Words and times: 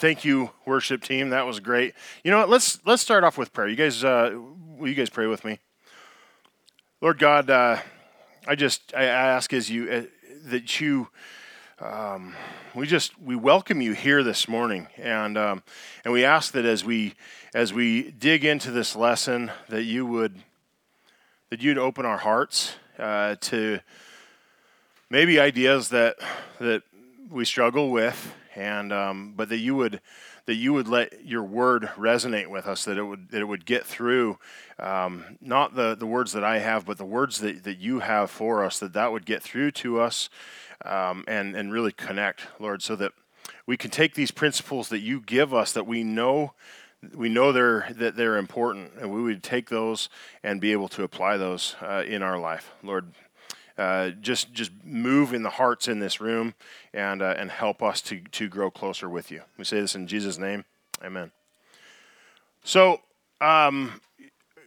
Thank 0.00 0.24
you, 0.24 0.48
worship 0.64 1.02
team. 1.02 1.28
That 1.28 1.44
was 1.44 1.60
great. 1.60 1.92
You 2.24 2.30
know 2.30 2.38
what? 2.38 2.48
Let's 2.48 2.80
let's 2.86 3.02
start 3.02 3.22
off 3.22 3.36
with 3.36 3.52
prayer. 3.52 3.68
You 3.68 3.76
guys, 3.76 4.02
uh, 4.02 4.34
will 4.78 4.88
you 4.88 4.94
guys 4.94 5.10
pray 5.10 5.26
with 5.26 5.44
me? 5.44 5.58
Lord 7.02 7.18
God, 7.18 7.50
uh, 7.50 7.76
I 8.48 8.54
just 8.54 8.94
I 8.96 9.04
ask 9.04 9.52
as 9.52 9.68
you 9.68 9.90
uh, 9.90 10.02
that 10.46 10.80
you. 10.80 11.08
Um, 11.80 12.34
we 12.74 12.86
just 12.86 13.20
we 13.20 13.36
welcome 13.36 13.82
you 13.82 13.92
here 13.92 14.22
this 14.22 14.48
morning, 14.48 14.86
and 14.96 15.36
um, 15.36 15.62
and 16.02 16.14
we 16.14 16.24
ask 16.24 16.52
that 16.52 16.64
as 16.64 16.82
we 16.82 17.12
as 17.52 17.74
we 17.74 18.10
dig 18.10 18.42
into 18.42 18.70
this 18.70 18.96
lesson, 18.96 19.50
that 19.68 19.82
you 19.82 20.06
would 20.06 20.34
that 21.50 21.60
you'd 21.62 21.76
open 21.76 22.06
our 22.06 22.16
hearts 22.16 22.74
uh, 22.98 23.36
to 23.42 23.80
maybe 25.10 25.38
ideas 25.38 25.90
that 25.90 26.16
that 26.58 26.84
we 27.30 27.44
struggle 27.44 27.90
with, 27.90 28.34
and 28.54 28.92
um, 28.92 29.34
but 29.36 29.48
that 29.48 29.58
you 29.58 29.74
would 29.74 30.00
that 30.46 30.54
you 30.54 30.72
would 30.72 30.88
let 30.88 31.24
your 31.24 31.42
word 31.42 31.90
resonate 31.96 32.48
with 32.48 32.66
us, 32.66 32.84
that 32.84 32.98
it 32.98 33.04
would 33.04 33.30
that 33.30 33.40
it 33.40 33.44
would 33.44 33.66
get 33.66 33.86
through, 33.86 34.38
um, 34.78 35.36
not 35.40 35.74
the 35.74 35.94
the 35.94 36.06
words 36.06 36.32
that 36.32 36.44
I 36.44 36.58
have, 36.58 36.86
but 36.86 36.98
the 36.98 37.04
words 37.04 37.40
that, 37.40 37.64
that 37.64 37.78
you 37.78 38.00
have 38.00 38.30
for 38.30 38.64
us, 38.64 38.78
that 38.78 38.92
that 38.94 39.12
would 39.12 39.26
get 39.26 39.42
through 39.42 39.70
to 39.72 40.00
us, 40.00 40.28
um, 40.84 41.24
and 41.28 41.54
and 41.54 41.72
really 41.72 41.92
connect, 41.92 42.46
Lord, 42.58 42.82
so 42.82 42.96
that 42.96 43.12
we 43.66 43.76
can 43.76 43.90
take 43.90 44.14
these 44.14 44.30
principles 44.30 44.88
that 44.88 45.00
you 45.00 45.20
give 45.20 45.54
us, 45.54 45.72
that 45.72 45.86
we 45.86 46.02
know 46.02 46.54
we 47.14 47.28
know 47.28 47.52
they're 47.52 47.86
that 47.96 48.16
they're 48.16 48.36
important, 48.36 48.92
and 49.00 49.12
we 49.12 49.22
would 49.22 49.42
take 49.42 49.70
those 49.70 50.08
and 50.42 50.60
be 50.60 50.72
able 50.72 50.88
to 50.88 51.02
apply 51.02 51.36
those 51.36 51.76
uh, 51.80 52.02
in 52.06 52.22
our 52.22 52.38
life, 52.38 52.72
Lord. 52.82 53.12
Uh, 53.80 54.10
just 54.20 54.52
just 54.52 54.72
move 54.84 55.32
in 55.32 55.42
the 55.42 55.48
hearts 55.48 55.88
in 55.88 56.00
this 56.00 56.20
room 56.20 56.52
and 56.92 57.22
uh, 57.22 57.34
and 57.38 57.50
help 57.50 57.82
us 57.82 58.02
to 58.02 58.20
to 58.30 58.46
grow 58.46 58.70
closer 58.70 59.08
with 59.08 59.30
you. 59.30 59.40
We 59.56 59.64
say 59.64 59.80
this 59.80 59.94
in 59.94 60.06
Jesus' 60.06 60.36
name, 60.36 60.66
Amen. 61.02 61.32
So, 62.62 63.00
um, 63.40 64.02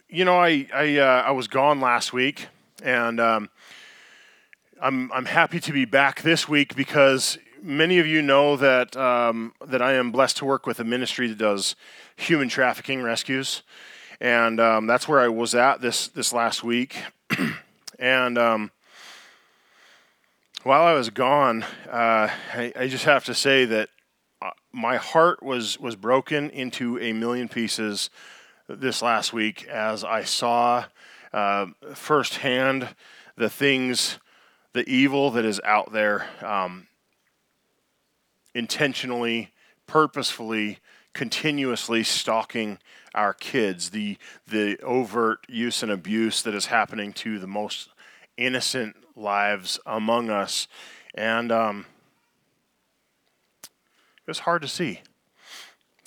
you 0.08 0.24
know, 0.24 0.36
I 0.36 0.66
I 0.74 0.98
uh, 0.98 1.22
I 1.26 1.30
was 1.30 1.46
gone 1.46 1.80
last 1.80 2.12
week, 2.12 2.48
and 2.82 3.20
um, 3.20 3.50
I'm 4.82 5.12
I'm 5.12 5.26
happy 5.26 5.60
to 5.60 5.72
be 5.72 5.84
back 5.84 6.22
this 6.22 6.48
week 6.48 6.74
because 6.74 7.38
many 7.62 8.00
of 8.00 8.08
you 8.08 8.20
know 8.20 8.56
that 8.56 8.96
um, 8.96 9.52
that 9.64 9.80
I 9.80 9.92
am 9.92 10.10
blessed 10.10 10.38
to 10.38 10.44
work 10.44 10.66
with 10.66 10.80
a 10.80 10.84
ministry 10.84 11.28
that 11.28 11.38
does 11.38 11.76
human 12.16 12.48
trafficking 12.48 13.00
rescues, 13.00 13.62
and 14.20 14.58
um, 14.58 14.88
that's 14.88 15.06
where 15.06 15.20
I 15.20 15.28
was 15.28 15.54
at 15.54 15.80
this 15.80 16.08
this 16.08 16.32
last 16.32 16.64
week, 16.64 16.96
and 18.00 18.36
um, 18.36 18.72
while 20.64 20.82
I 20.82 20.94
was 20.94 21.10
gone, 21.10 21.62
uh, 21.90 22.28
I, 22.54 22.72
I, 22.74 22.88
just 22.88 23.04
have 23.04 23.26
to 23.26 23.34
say 23.34 23.66
that 23.66 23.90
uh, 24.40 24.50
my 24.72 24.96
heart 24.96 25.42
was 25.42 25.78
was 25.78 25.94
broken 25.94 26.48
into 26.50 26.98
a 26.98 27.12
million 27.12 27.48
pieces 27.48 28.08
this 28.66 29.02
last 29.02 29.34
week 29.34 29.68
as 29.68 30.02
I 30.02 30.24
saw 30.24 30.86
uh, 31.34 31.66
firsthand 31.94 32.88
the 33.36 33.50
things, 33.50 34.18
the 34.72 34.88
evil 34.88 35.30
that 35.32 35.44
is 35.44 35.60
out 35.64 35.92
there, 35.92 36.26
um, 36.40 36.86
intentionally, 38.54 39.52
purposefully, 39.86 40.78
continuously 41.12 42.02
stalking 42.02 42.78
our 43.14 43.34
kids. 43.34 43.90
The 43.90 44.16
the 44.46 44.78
overt 44.82 45.40
use 45.46 45.82
and 45.82 45.92
abuse 45.92 46.40
that 46.40 46.54
is 46.54 46.66
happening 46.66 47.12
to 47.14 47.38
the 47.38 47.46
most 47.46 47.90
innocent 48.38 48.96
lives 49.16 49.78
among 49.86 50.30
us. 50.30 50.68
And 51.14 51.52
um, 51.52 51.86
it 53.62 54.28
was 54.28 54.40
hard 54.40 54.62
to 54.62 54.68
see. 54.68 55.00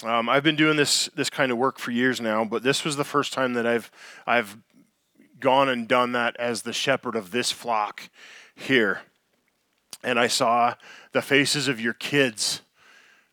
Um, 0.03 0.29
I've 0.29 0.43
been 0.43 0.55
doing 0.55 0.77
this 0.77 1.09
this 1.15 1.29
kind 1.29 1.51
of 1.51 1.57
work 1.57 1.79
for 1.79 1.89
years 1.91 2.21
now, 2.21 2.45
but 2.45 2.61
this 2.61 2.85
was 2.85 2.97
the 2.97 3.03
first 3.03 3.33
time 3.33 3.53
that 3.53 3.65
I've 3.65 3.89
I've 4.27 4.57
gone 5.39 5.69
and 5.69 5.87
done 5.87 6.11
that 6.11 6.35
as 6.37 6.61
the 6.61 6.73
shepherd 6.73 7.15
of 7.15 7.31
this 7.31 7.51
flock 7.51 8.09
here. 8.53 9.01
And 10.03 10.19
I 10.19 10.27
saw 10.27 10.75
the 11.13 11.21
faces 11.21 11.67
of 11.67 11.81
your 11.81 11.93
kids. 11.93 12.61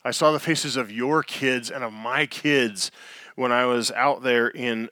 I 0.05 0.11
saw 0.11 0.33
the 0.33 0.41
faces 0.41 0.77
of 0.77 0.91
your 0.91 1.23
kids 1.23 1.71
and 1.71 1.85
of 1.85 1.93
my 1.93 2.27
kids 2.27 2.91
when 3.37 3.53
I 3.53 3.67
was 3.67 3.91
out 3.93 4.23
there 4.23 4.49
in 4.49 4.89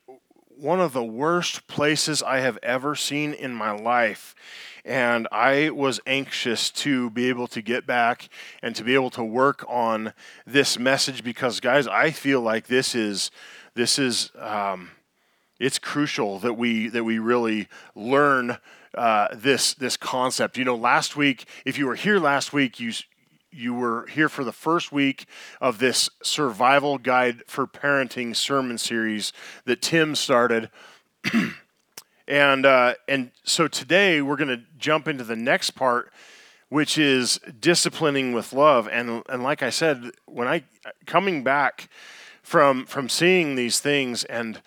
one 0.62 0.80
of 0.80 0.92
the 0.92 1.02
worst 1.02 1.66
places 1.66 2.22
I 2.22 2.38
have 2.38 2.56
ever 2.62 2.94
seen 2.94 3.34
in 3.34 3.52
my 3.52 3.72
life. 3.72 4.32
And 4.84 5.26
I 5.32 5.70
was 5.70 6.00
anxious 6.06 6.70
to 6.70 7.10
be 7.10 7.28
able 7.28 7.48
to 7.48 7.60
get 7.60 7.84
back 7.84 8.28
and 8.62 8.74
to 8.76 8.84
be 8.84 8.94
able 8.94 9.10
to 9.10 9.24
work 9.24 9.64
on 9.68 10.12
this 10.46 10.78
message 10.78 11.24
because, 11.24 11.58
guys, 11.58 11.88
I 11.88 12.12
feel 12.12 12.40
like 12.40 12.68
this 12.68 12.94
is 12.94 13.32
this 13.74 13.98
is 13.98 14.30
um, 14.38 14.92
it's 15.58 15.80
crucial 15.80 16.38
that 16.40 16.54
we 16.54 16.88
that 16.88 17.04
we 17.04 17.18
really 17.18 17.68
learn 17.96 18.58
uh, 18.96 19.28
this 19.34 19.74
this 19.74 19.96
concept. 19.96 20.56
You 20.56 20.64
know, 20.64 20.76
last 20.76 21.16
week, 21.16 21.44
if 21.64 21.76
you 21.76 21.86
were 21.86 21.96
here 21.96 22.18
last 22.18 22.52
week, 22.52 22.78
you 22.78 22.92
you 23.52 23.74
were 23.74 24.06
here 24.06 24.28
for 24.28 24.44
the 24.44 24.52
first 24.52 24.92
week 24.92 25.26
of 25.60 25.78
this 25.78 26.08
survival 26.22 26.98
guide 26.98 27.42
for 27.46 27.66
parenting 27.66 28.34
sermon 28.34 28.78
series 28.78 29.32
that 29.64 29.82
Tim 29.82 30.14
started. 30.14 30.70
and 32.28 32.66
uh, 32.66 32.94
and 33.08 33.30
so 33.44 33.68
today 33.68 34.22
we're 34.22 34.36
going 34.36 34.48
to 34.48 34.62
jump 34.78 35.06
into 35.06 35.24
the 35.24 35.36
next 35.36 35.70
part, 35.70 36.12
which 36.68 36.96
is 36.96 37.38
disciplining 37.60 38.32
with 38.32 38.52
love. 38.52 38.88
And 38.88 39.22
and 39.28 39.42
like 39.42 39.62
I 39.62 39.70
said, 39.70 40.12
when 40.26 40.48
I 40.48 40.64
coming 41.06 41.44
back 41.44 41.88
from 42.42 42.86
from 42.86 43.08
seeing 43.08 43.54
these 43.54 43.80
things 43.80 44.24
and 44.24 44.62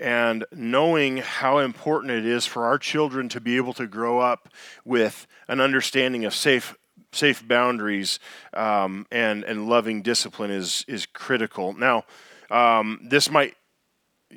and 0.00 0.44
knowing 0.52 1.18
how 1.18 1.58
important 1.58 2.12
it 2.12 2.26
is 2.26 2.46
for 2.46 2.64
our 2.64 2.78
children 2.78 3.28
to 3.28 3.40
be 3.40 3.56
able 3.56 3.74
to 3.74 3.86
grow 3.86 4.18
up 4.18 4.48
with 4.84 5.26
an 5.48 5.60
understanding 5.60 6.24
of 6.24 6.34
safe 6.34 6.74
safe 7.12 7.46
boundaries 7.46 8.18
um, 8.54 9.06
and 9.10 9.44
and 9.44 9.68
loving 9.68 10.02
discipline 10.02 10.50
is 10.50 10.84
is 10.88 11.06
critical. 11.06 11.72
Now, 11.72 12.04
um, 12.50 13.00
this 13.02 13.30
might. 13.30 13.56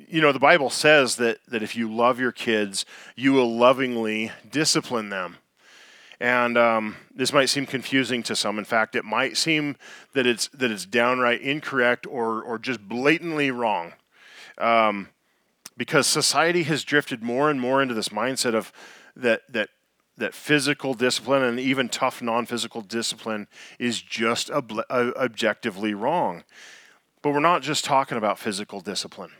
You 0.08 0.20
know, 0.20 0.30
the 0.30 0.38
Bible 0.38 0.68
says 0.68 1.16
that, 1.16 1.38
that 1.48 1.62
if 1.62 1.74
you 1.74 1.90
love 1.90 2.20
your 2.20 2.30
kids, 2.30 2.84
you 3.14 3.32
will 3.32 3.56
lovingly 3.56 4.30
discipline 4.50 5.08
them. 5.08 5.38
And 6.20 6.58
um, 6.58 6.96
this 7.14 7.32
might 7.32 7.46
seem 7.46 7.64
confusing 7.64 8.22
to 8.24 8.36
some. 8.36 8.58
In 8.58 8.66
fact, 8.66 8.94
it 8.94 9.06
might 9.06 9.38
seem 9.38 9.76
that 10.12 10.26
it's 10.26 10.48
that 10.48 10.70
it's 10.70 10.84
downright 10.84 11.40
incorrect 11.40 12.06
or 12.06 12.42
or 12.42 12.58
just 12.58 12.86
blatantly 12.86 13.50
wrong, 13.50 13.94
um, 14.58 15.08
because 15.76 16.06
society 16.06 16.64
has 16.64 16.84
drifted 16.84 17.22
more 17.22 17.50
and 17.50 17.60
more 17.60 17.80
into 17.80 17.94
this 17.94 18.10
mindset 18.10 18.54
of 18.54 18.72
that 19.14 19.42
that 19.50 19.70
that 20.18 20.34
physical 20.34 20.94
discipline 20.94 21.42
and 21.42 21.60
even 21.60 21.88
tough 21.88 22.22
non-physical 22.22 22.80
discipline 22.80 23.46
is 23.78 24.00
just 24.00 24.50
ob- 24.50 24.84
objectively 24.90 25.94
wrong. 25.94 26.44
But 27.22 27.32
we're 27.32 27.40
not 27.40 27.62
just 27.62 27.84
talking 27.84 28.16
about 28.16 28.38
physical 28.38 28.80
discipline, 28.80 29.32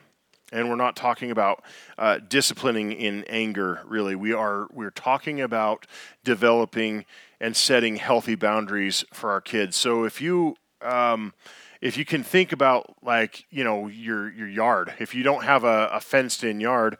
and 0.52 0.68
we're 0.68 0.76
not 0.76 0.96
talking 0.96 1.30
about 1.30 1.62
uh, 1.96 2.18
disciplining 2.18 2.92
in 2.92 3.24
anger. 3.24 3.80
Really, 3.86 4.14
we 4.14 4.32
are 4.32 4.66
we're 4.72 4.90
talking 4.90 5.40
about 5.40 5.86
developing 6.24 7.04
and 7.40 7.56
setting 7.56 7.96
healthy 7.96 8.34
boundaries 8.34 9.04
for 9.12 9.30
our 9.30 9.40
kids. 9.40 9.76
So 9.76 10.04
if 10.04 10.20
you 10.20 10.56
um, 10.82 11.32
if 11.80 11.96
you 11.96 12.04
can 12.04 12.22
think 12.22 12.52
about 12.52 12.96
like 13.02 13.44
you 13.50 13.62
know 13.62 13.86
your 13.86 14.30
your 14.32 14.48
yard, 14.48 14.94
if 14.98 15.14
you 15.14 15.22
don't 15.22 15.44
have 15.44 15.64
a, 15.64 15.88
a 15.92 16.00
fenced 16.00 16.44
in 16.44 16.60
yard 16.60 16.96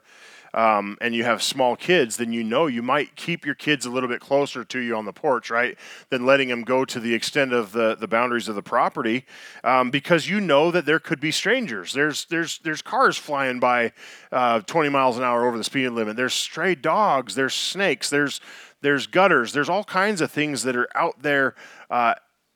um, 0.53 0.97
and 1.01 1.13
you 1.15 1.23
have 1.23 1.41
small 1.43 1.75
kids, 1.75 2.17
then 2.17 2.33
you 2.33 2.43
know 2.43 2.67
you 2.67 2.81
might 2.81 3.15
keep 3.15 3.45
your 3.45 3.55
kids 3.55 3.85
a 3.85 3.89
little 3.89 4.09
bit 4.09 4.19
closer 4.19 4.63
to 4.63 4.79
you 4.79 4.95
on 4.95 5.05
the 5.05 5.13
porch, 5.13 5.49
right? 5.49 5.77
Than 6.09 6.25
letting 6.25 6.47
them 6.47 6.63
go 6.63 6.85
to 6.85 6.99
the 6.99 7.13
extent 7.13 7.53
of 7.53 7.71
the, 7.71 7.95
the 7.95 8.07
boundaries 8.07 8.47
of 8.47 8.55
the 8.55 8.61
property, 8.61 9.25
um, 9.63 9.91
because 9.91 10.29
you 10.29 10.39
know 10.39 10.71
that 10.71 10.85
there 10.85 10.99
could 10.99 11.19
be 11.19 11.31
strangers. 11.31 11.93
There's 11.93 12.25
there's 12.25 12.59
there's 12.59 12.81
cars 12.81 13.17
flying 13.17 13.59
by 13.59 13.93
uh, 14.31 14.61
20 14.61 14.89
miles 14.89 15.17
an 15.17 15.23
hour 15.23 15.47
over 15.47 15.57
the 15.57 15.63
speed 15.63 15.89
limit. 15.89 16.15
There's 16.15 16.33
stray 16.33 16.75
dogs. 16.75 17.35
There's 17.35 17.53
snakes. 17.53 18.09
There's 18.09 18.41
there's 18.81 19.07
gutters. 19.07 19.53
There's 19.53 19.69
all 19.69 19.83
kinds 19.83 20.21
of 20.21 20.31
things 20.31 20.63
that 20.63 20.75
are 20.75 20.87
out 20.95 21.21
there 21.21 21.55
uh, 21.89 22.15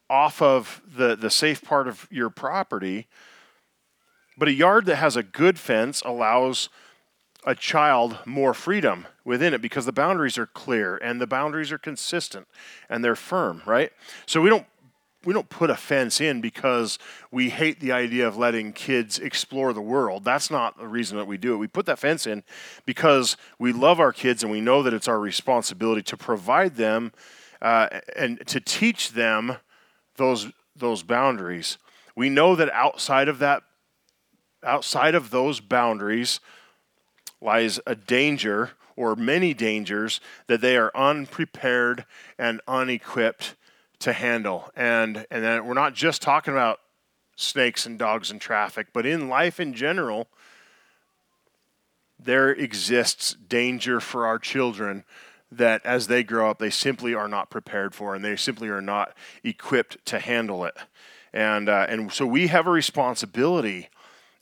off 0.10 0.42
of 0.42 0.82
the 0.96 1.16
the 1.16 1.30
safe 1.30 1.62
part 1.62 1.88
of 1.88 2.08
your 2.12 2.30
property. 2.30 3.08
But 4.38 4.48
a 4.48 4.54
yard 4.54 4.86
that 4.86 4.96
has 4.96 5.16
a 5.16 5.24
good 5.24 5.60
fence 5.60 6.02
allows 6.04 6.70
a 7.46 7.56
child 7.56 8.20
more 8.26 8.54
freedom 8.54 9.08
within 9.26 9.54
it 9.54 9.62
because 9.62 9.86
the 9.86 9.92
boundaries 9.92 10.38
are 10.38 10.46
clear 10.46 10.98
and 10.98 11.20
the 11.20 11.28
boundaries 11.28 11.72
are 11.72 11.78
consistent 11.78 12.48
and 12.90 13.04
they're 13.04 13.16
firm, 13.16 13.62
right? 13.66 13.92
So 14.26 14.42
we 14.42 14.50
don't 14.50 14.66
we 15.24 15.34
don't 15.34 15.50
put 15.50 15.70
a 15.70 15.76
fence 15.76 16.20
in 16.20 16.42
because 16.42 16.98
we 17.30 17.52
hate 17.52 17.80
the 17.80 17.92
idea 17.92 18.28
of 18.28 18.38
letting 18.38 18.74
kids 18.74 19.20
explore 19.20 19.72
the 19.72 19.82
world. 19.82 20.24
That's 20.24 20.50
not 20.50 20.80
the 20.80 20.88
reason 20.88 21.16
that 21.18 21.28
we 21.28 21.38
do 21.38 21.54
it. 21.54 21.58
We 21.58 21.68
put 21.68 21.86
that 21.86 22.00
fence 22.00 22.26
in 22.26 22.44
because 22.88 23.38
we 23.60 23.72
love 23.72 24.00
our 24.00 24.12
kids 24.12 24.42
and 24.42 24.52
we 24.52 24.62
know 24.62 24.82
that 24.82 24.96
it's 24.96 25.08
our 25.08 25.20
responsibility 25.20 26.02
to 26.02 26.18
provide 26.18 26.76
them 26.76 27.12
uh, 27.62 28.00
and 28.16 28.46
to 28.48 28.60
teach 28.60 29.12
them 29.12 29.58
those 30.16 30.48
those 30.76 31.04
boundaries. 31.04 31.78
We 32.16 32.30
know 32.30 32.56
that 32.56 32.72
outside 32.72 33.28
of 33.28 33.40
that, 33.40 33.62
outside 34.64 35.14
of 35.14 35.30
those 35.30 35.60
boundaries, 35.60 36.40
lies 37.42 37.80
a 37.86 37.96
danger 37.96 38.72
or 38.96 39.16
many 39.16 39.54
dangers 39.54 40.22
that 40.48 40.62
they 40.62 40.78
are 40.78 40.92
unprepared 40.96 42.06
and 42.38 42.62
unequipped 42.68 43.56
to 44.00 44.14
handle. 44.14 44.70
And 44.76 45.26
and 45.32 45.44
then 45.44 45.66
we're 45.66 45.74
not 45.74 45.94
just 45.94 46.22
talking 46.22 46.54
about 46.54 46.80
snakes 47.36 47.86
and 47.86 47.98
dogs 47.98 48.30
and 48.30 48.40
traffic, 48.40 48.88
but 48.94 49.06
in 49.06 49.30
life 49.30 49.60
in 49.60 49.74
general, 49.74 50.28
there 52.20 52.52
exists 52.52 53.34
danger 53.34 54.00
for 54.00 54.26
our 54.26 54.38
children 54.38 55.04
that 55.52 55.86
as 55.86 56.08
they 56.08 56.24
grow 56.24 56.50
up, 56.50 56.60
they 56.60 56.70
simply 56.70 57.14
are 57.14 57.28
not 57.28 57.50
prepared 57.50 57.94
for, 57.94 58.16
and 58.16 58.24
they 58.24 58.36
simply 58.36 58.70
are 58.70 58.82
not 58.82 59.16
equipped 59.44 60.04
to 60.06 60.20
handle 60.20 60.64
it. 60.64 60.78
And 61.34 61.68
uh, 61.70 61.88
and 61.90 62.12
so 62.12 62.26
we 62.26 62.48
have 62.48 62.68
a 62.68 62.72
responsibility 62.72 63.90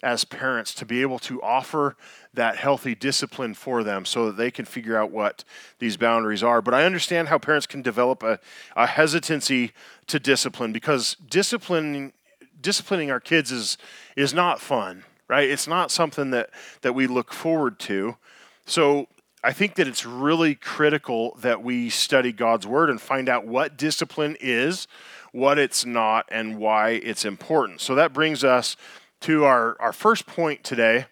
as 0.01 0.23
parents 0.23 0.73
to 0.75 0.85
be 0.85 1.01
able 1.01 1.19
to 1.19 1.41
offer 1.41 1.95
that 2.33 2.55
healthy 2.55 2.95
discipline 2.95 3.53
for 3.53 3.83
them 3.83 4.05
so 4.05 4.27
that 4.27 4.37
they 4.37 4.51
can 4.51 4.65
figure 4.65 4.97
out 4.97 5.11
what 5.11 5.43
these 5.79 5.97
boundaries 5.97 6.43
are. 6.43 6.61
But 6.61 6.73
I 6.73 6.85
understand 6.85 7.27
how 7.27 7.37
parents 7.37 7.65
can 7.65 7.81
develop 7.81 8.23
a, 8.23 8.39
a 8.75 8.87
hesitancy 8.87 9.71
to 10.07 10.19
discipline 10.19 10.71
because 10.71 11.15
disciplining 11.15 12.13
disciplining 12.61 13.09
our 13.09 13.21
kids 13.21 13.51
is 13.51 13.77
is 14.15 14.33
not 14.33 14.59
fun, 14.59 15.03
right? 15.27 15.49
It's 15.49 15.67
not 15.67 15.91
something 15.91 16.31
that 16.31 16.49
that 16.81 16.93
we 16.93 17.07
look 17.07 17.33
forward 17.33 17.79
to. 17.81 18.17
So 18.65 19.07
I 19.43 19.53
think 19.53 19.75
that 19.75 19.87
it's 19.87 20.05
really 20.05 20.55
critical 20.55 21.37
that 21.41 21.63
we 21.63 21.89
study 21.89 22.31
God's 22.31 22.67
word 22.67 22.89
and 22.89 22.99
find 22.99 23.29
out 23.29 23.47
what 23.47 23.77
discipline 23.77 24.35
is, 24.41 24.87
what 25.31 25.57
it's 25.57 25.85
not, 25.85 26.25
and 26.29 26.57
why 26.57 26.89
it's 26.91 27.23
important. 27.23 27.79
So 27.79 27.95
that 27.95 28.11
brings 28.11 28.43
us 28.43 28.75
to 29.21 29.43
our, 29.45 29.75
our 29.79 29.93
first 29.93 30.25
point 30.25 30.63
today, 30.63 31.05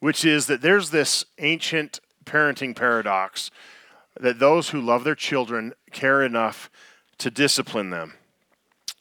which 0.00 0.24
is 0.24 0.46
that 0.46 0.62
there's 0.62 0.90
this 0.90 1.24
ancient 1.38 2.00
parenting 2.24 2.74
paradox 2.74 3.50
that 4.18 4.38
those 4.38 4.70
who 4.70 4.80
love 4.80 5.04
their 5.04 5.14
children 5.14 5.72
care 5.92 6.22
enough 6.22 6.70
to 7.18 7.30
discipline 7.30 7.90
them. 7.90 8.14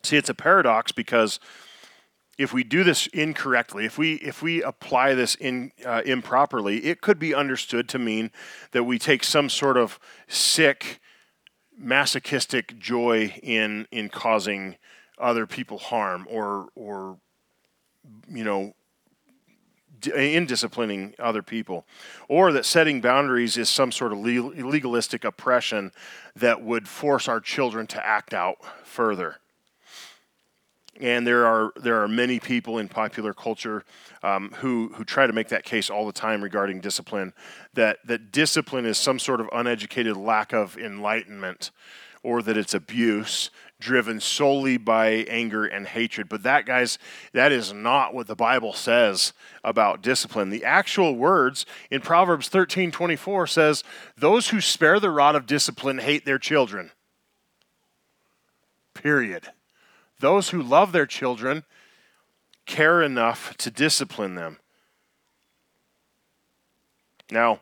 See, 0.04 0.18
it's 0.18 0.30
a 0.30 0.33
paradox 0.33 0.92
because 0.92 1.39
if 2.38 2.54
we 2.54 2.63
do 2.63 2.86
this 2.86 3.07
incorrectly, 3.07 3.86
if 3.86 3.98
we 3.98 4.13
if 4.16 4.42
we 4.42 4.63
apply 4.63 5.13
this 5.13 5.36
in 5.36 5.74
uh, 5.86 6.01
improperly, 6.06 6.86
it 6.86 7.01
could 7.01 7.19
be 7.19 7.36
understood 7.36 7.89
to 7.89 8.00
mean 8.00 8.31
that 8.71 8.86
we 8.86 8.98
take 8.98 9.25
some 9.25 9.50
sort 9.50 9.75
of 9.75 10.00
sick, 10.27 11.01
masochistic 11.77 12.80
joy 12.80 13.33
in 13.44 13.88
in 13.92 14.07
causing 14.07 14.77
other 15.18 15.45
people 15.45 15.77
harm 15.77 16.25
or 16.30 16.69
or 16.75 17.18
you 18.29 18.43
know, 18.43 18.73
in 20.15 20.45
disciplining 20.45 21.13
other 21.19 21.41
people, 21.41 21.85
or 22.27 22.51
that 22.53 22.65
setting 22.65 23.01
boundaries 23.01 23.57
is 23.57 23.69
some 23.69 23.91
sort 23.91 24.13
of 24.13 24.19
legalistic 24.19 25.25
oppression 25.25 25.91
that 26.35 26.61
would 26.61 26.87
force 26.87 27.27
our 27.27 27.39
children 27.39 27.85
to 27.87 28.05
act 28.05 28.33
out 28.33 28.57
further. 28.83 29.39
And 31.01 31.25
there 31.25 31.45
are 31.45 31.71
there 31.77 32.01
are 32.01 32.07
many 32.07 32.39
people 32.39 32.77
in 32.77 32.89
popular 32.89 33.33
culture 33.33 33.85
um, 34.21 34.51
who 34.57 34.91
who 34.95 35.05
try 35.05 35.27
to 35.27 35.33
make 35.33 35.47
that 35.49 35.63
case 35.63 35.89
all 35.89 36.05
the 36.05 36.11
time 36.13 36.41
regarding 36.43 36.81
discipline. 36.81 37.33
That 37.73 37.99
that 38.05 38.31
discipline 38.31 38.85
is 38.85 38.97
some 38.97 39.17
sort 39.17 39.39
of 39.39 39.49
uneducated 39.53 40.17
lack 40.17 40.53
of 40.53 40.77
enlightenment, 40.77 41.71
or 42.21 42.41
that 42.41 42.57
it's 42.57 42.73
abuse 42.73 43.49
driven 43.79 44.19
solely 44.19 44.77
by 44.77 45.09
anger 45.29 45.65
and 45.65 45.87
hatred. 45.87 46.27
But 46.27 46.43
that, 46.43 46.65
guys, 46.65 46.97
that 47.33 47.51
is 47.51 47.71
not 47.71 48.13
what 48.13 48.27
the 48.27 48.35
Bible 48.35 48.73
says 48.73 49.33
about 49.63 50.01
discipline. 50.01 50.49
The 50.49 50.65
actual 50.65 51.15
words 51.15 51.65
in 51.89 52.01
Proverbs 52.01 52.49
13 52.49 52.91
24 52.91 53.47
says, 53.47 53.83
Those 54.17 54.49
who 54.49 54.61
spare 54.61 54.99
the 54.99 55.11
rod 55.11 55.35
of 55.35 55.45
discipline 55.45 55.99
hate 55.99 56.25
their 56.25 56.39
children. 56.39 56.91
Period. 58.93 59.49
Those 60.19 60.49
who 60.49 60.61
love 60.61 60.91
their 60.91 61.05
children 61.05 61.63
care 62.65 63.01
enough 63.01 63.55
to 63.57 63.71
discipline 63.71 64.35
them. 64.35 64.59
Now, 67.31 67.61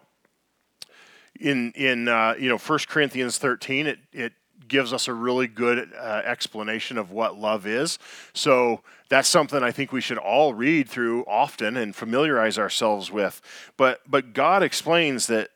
in 1.39 1.71
in 1.73 2.07
uh, 2.07 2.35
you 2.39 2.49
know 2.49 2.57
1 2.57 2.79
Corinthians 2.87 3.37
13, 3.37 3.87
it, 3.87 3.99
it 4.11 4.33
gives 4.67 4.93
us 4.93 5.07
a 5.07 5.13
really 5.13 5.47
good 5.47 5.91
uh, 5.97 6.21
explanation 6.25 6.97
of 6.97 7.11
what 7.11 7.37
love 7.37 7.65
is. 7.65 7.97
So 8.33 8.81
that's 9.09 9.29
something 9.29 9.63
I 9.63 9.71
think 9.71 9.91
we 9.91 10.01
should 10.01 10.17
all 10.17 10.53
read 10.53 10.89
through 10.89 11.25
often 11.25 11.77
and 11.77 11.95
familiarize 11.95 12.57
ourselves 12.57 13.11
with. 13.11 13.41
But 13.77 14.01
but 14.07 14.33
God 14.33 14.63
explains 14.63 15.27
that 15.27 15.49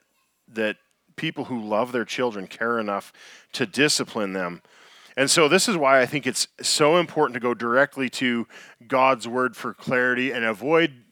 that 0.48 0.78
people 1.16 1.46
who 1.46 1.62
love 1.62 1.92
their 1.92 2.06
children 2.06 2.48
care 2.48 2.80
enough 2.80 3.14
to 3.54 3.66
discipline 3.66 4.34
them. 4.34 4.62
And 5.18 5.30
so 5.30 5.48
this 5.48 5.68
is 5.68 5.76
why 5.76 6.02
I 6.02 6.06
think 6.06 6.26
it's 6.26 6.48
so 6.62 6.98
important 6.98 7.34
to 7.36 7.40
go 7.40 7.54
directly 7.54 8.10
to 8.12 8.48
God's 8.88 9.28
word 9.28 9.56
for 9.56 9.74
clarity 9.74 10.32
and 10.32 10.46
avoid 10.46 11.04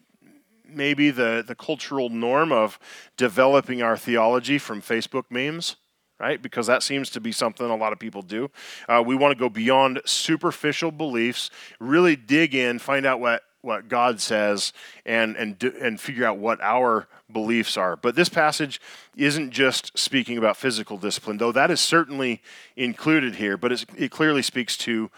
maybe 0.66 1.10
the, 1.10 1.44
the 1.46 1.54
cultural 1.54 2.08
norm 2.08 2.50
of 2.50 2.78
developing 3.16 3.82
our 3.82 3.96
theology 3.96 4.58
from 4.58 4.80
Facebook 4.80 5.24
memes 5.30 5.76
right? 6.20 6.40
Because 6.40 6.66
that 6.66 6.82
seems 6.82 7.10
to 7.10 7.20
be 7.20 7.32
something 7.32 7.66
a 7.66 7.76
lot 7.76 7.92
of 7.92 7.98
people 7.98 8.22
do. 8.22 8.50
Uh, 8.88 9.02
we 9.04 9.16
want 9.16 9.32
to 9.32 9.38
go 9.38 9.48
beyond 9.48 10.00
superficial 10.04 10.92
beliefs, 10.92 11.50
really 11.80 12.14
dig 12.14 12.54
in, 12.54 12.78
find 12.78 13.06
out 13.06 13.20
what 13.20 13.42
what 13.62 13.88
God 13.88 14.20
says, 14.20 14.72
and 15.04 15.36
and 15.36 15.58
do, 15.58 15.72
and 15.80 16.00
figure 16.00 16.24
out 16.24 16.38
what 16.38 16.60
our 16.60 17.08
beliefs 17.32 17.76
are. 17.76 17.96
But 17.96 18.14
this 18.14 18.28
passage 18.28 18.80
isn't 19.16 19.50
just 19.50 19.98
speaking 19.98 20.38
about 20.38 20.56
physical 20.56 20.96
discipline, 20.96 21.38
though 21.38 21.52
that 21.52 21.70
is 21.70 21.80
certainly 21.80 22.42
included 22.76 23.36
here. 23.36 23.56
But 23.56 23.84
it 23.96 24.10
clearly 24.10 24.42
speaks 24.42 24.76
to 24.78 25.10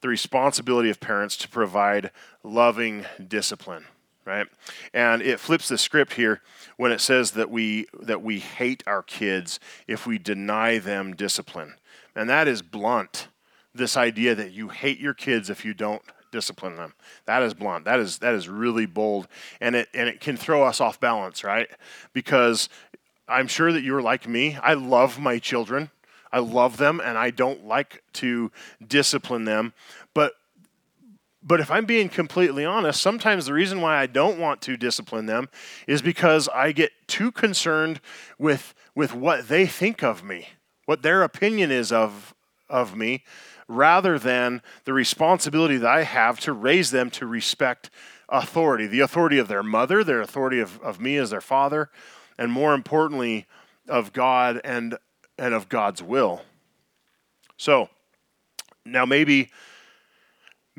the 0.00 0.08
responsibility 0.08 0.88
of 0.88 0.98
parents 1.00 1.36
to 1.38 1.48
provide 1.48 2.10
loving 2.42 3.04
discipline 3.28 3.84
right? 4.30 4.46
And 4.94 5.20
it 5.22 5.40
flips 5.40 5.68
the 5.68 5.76
script 5.76 6.14
here 6.14 6.40
when 6.76 6.92
it 6.92 7.00
says 7.00 7.32
that 7.32 7.50
we 7.50 7.86
that 8.00 8.22
we 8.22 8.38
hate 8.38 8.82
our 8.86 9.02
kids 9.02 9.58
if 9.88 10.06
we 10.06 10.18
deny 10.18 10.78
them 10.78 11.14
discipline. 11.14 11.74
And 12.14 12.30
that 12.30 12.46
is 12.46 12.62
blunt. 12.62 13.28
This 13.74 13.96
idea 13.96 14.34
that 14.34 14.52
you 14.52 14.68
hate 14.68 14.98
your 14.98 15.14
kids 15.14 15.50
if 15.50 15.64
you 15.64 15.74
don't 15.74 16.02
discipline 16.30 16.76
them. 16.76 16.94
That 17.26 17.42
is 17.42 17.54
blunt. 17.54 17.84
That 17.84 17.98
is 17.98 18.18
that 18.18 18.34
is 18.34 18.48
really 18.48 18.86
bold 18.86 19.26
and 19.60 19.74
it 19.74 19.88
and 19.92 20.08
it 20.08 20.20
can 20.20 20.36
throw 20.36 20.62
us 20.62 20.80
off 20.80 21.00
balance, 21.00 21.42
right? 21.42 21.68
Because 22.12 22.68
I'm 23.28 23.48
sure 23.48 23.72
that 23.72 23.82
you're 23.82 24.02
like 24.02 24.28
me. 24.28 24.56
I 24.62 24.74
love 24.74 25.18
my 25.18 25.38
children. 25.38 25.90
I 26.32 26.38
love 26.38 26.76
them 26.76 27.00
and 27.04 27.18
I 27.18 27.30
don't 27.30 27.66
like 27.66 28.02
to 28.14 28.52
discipline 28.86 29.44
them, 29.44 29.72
but 31.42 31.60
if 31.60 31.70
I'm 31.70 31.86
being 31.86 32.08
completely 32.08 32.64
honest, 32.64 33.00
sometimes 33.00 33.46
the 33.46 33.54
reason 33.54 33.80
why 33.80 33.96
I 33.96 34.06
don't 34.06 34.38
want 34.38 34.60
to 34.62 34.76
discipline 34.76 35.26
them 35.26 35.48
is 35.86 36.02
because 36.02 36.48
I 36.48 36.72
get 36.72 36.92
too 37.06 37.32
concerned 37.32 38.00
with, 38.38 38.74
with 38.94 39.14
what 39.14 39.48
they 39.48 39.66
think 39.66 40.02
of 40.02 40.22
me, 40.22 40.48
what 40.84 41.02
their 41.02 41.22
opinion 41.22 41.70
is 41.70 41.92
of, 41.92 42.34
of 42.68 42.94
me, 42.94 43.24
rather 43.68 44.18
than 44.18 44.60
the 44.84 44.92
responsibility 44.92 45.78
that 45.78 45.90
I 45.90 46.02
have 46.02 46.40
to 46.40 46.52
raise 46.52 46.90
them 46.90 47.10
to 47.12 47.26
respect 47.26 47.90
authority 48.28 48.86
the 48.86 49.00
authority 49.00 49.38
of 49.38 49.48
their 49.48 49.62
mother, 49.62 50.04
their 50.04 50.20
authority 50.20 50.60
of, 50.60 50.80
of 50.82 51.00
me 51.00 51.16
as 51.16 51.30
their 51.30 51.40
father, 51.40 51.90
and 52.38 52.52
more 52.52 52.74
importantly, 52.74 53.46
of 53.88 54.12
God 54.12 54.60
and, 54.62 54.96
and 55.38 55.52
of 55.52 55.68
God's 55.68 56.02
will. 56.02 56.42
So, 57.56 57.88
now 58.84 59.04
maybe 59.04 59.50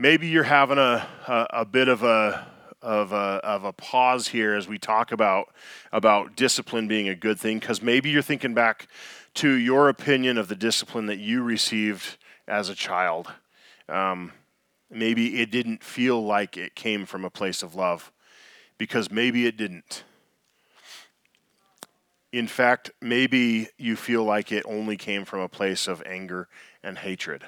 maybe 0.01 0.27
you're 0.27 0.43
having 0.43 0.79
a, 0.79 1.07
a, 1.27 1.47
a 1.51 1.65
bit 1.65 1.87
of 1.87 2.01
a 2.01 2.47
of 2.81 3.11
a, 3.11 3.39
of 3.43 3.63
a 3.63 3.71
pause 3.71 4.27
here 4.27 4.55
as 4.55 4.67
we 4.67 4.79
talk 4.79 5.11
about 5.11 5.53
about 5.91 6.35
discipline 6.35 6.87
being 6.87 7.07
a 7.07 7.13
good 7.13 7.39
thing 7.39 7.59
because 7.59 7.79
maybe 7.83 8.09
you're 8.09 8.23
thinking 8.23 8.55
back 8.55 8.87
to 9.35 9.51
your 9.51 9.87
opinion 9.87 10.39
of 10.39 10.47
the 10.47 10.55
discipline 10.55 11.05
that 11.05 11.19
you 11.19 11.43
received 11.43 12.17
as 12.47 12.69
a 12.69 12.75
child. 12.75 13.31
Um, 13.87 14.31
maybe 14.89 15.39
it 15.39 15.51
didn't 15.51 15.83
feel 15.83 16.25
like 16.25 16.57
it 16.57 16.73
came 16.73 17.05
from 17.05 17.23
a 17.23 17.29
place 17.29 17.61
of 17.61 17.75
love 17.75 18.11
because 18.79 19.11
maybe 19.11 19.45
it 19.45 19.57
didn't. 19.57 20.03
In 22.31 22.47
fact, 22.47 22.89
maybe 22.99 23.67
you 23.77 23.95
feel 23.95 24.23
like 24.23 24.51
it 24.51 24.63
only 24.65 24.97
came 24.97 25.23
from 25.23 25.41
a 25.41 25.49
place 25.49 25.87
of 25.87 26.01
anger 26.03 26.47
and 26.81 26.97
hatred 26.97 27.43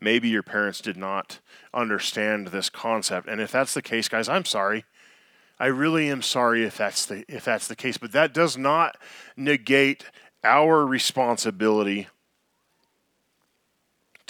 maybe 0.00 0.28
your 0.28 0.42
parents 0.42 0.80
did 0.80 0.96
not 0.96 1.40
understand 1.72 2.48
this 2.48 2.70
concept. 2.70 3.28
And 3.28 3.40
if 3.40 3.52
that's 3.52 3.74
the 3.74 3.82
case, 3.82 4.08
guys, 4.08 4.28
I'm 4.28 4.44
sorry. 4.44 4.84
I 5.58 5.66
really 5.66 6.08
am 6.08 6.22
sorry 6.22 6.64
if 6.64 6.76
that's 6.76 7.04
the 7.04 7.24
if 7.28 7.44
that's 7.44 7.68
the 7.68 7.76
case, 7.76 7.98
but 7.98 8.12
that 8.12 8.32
does 8.32 8.56
not 8.56 8.96
negate 9.36 10.06
our 10.42 10.86
responsibility 10.86 12.08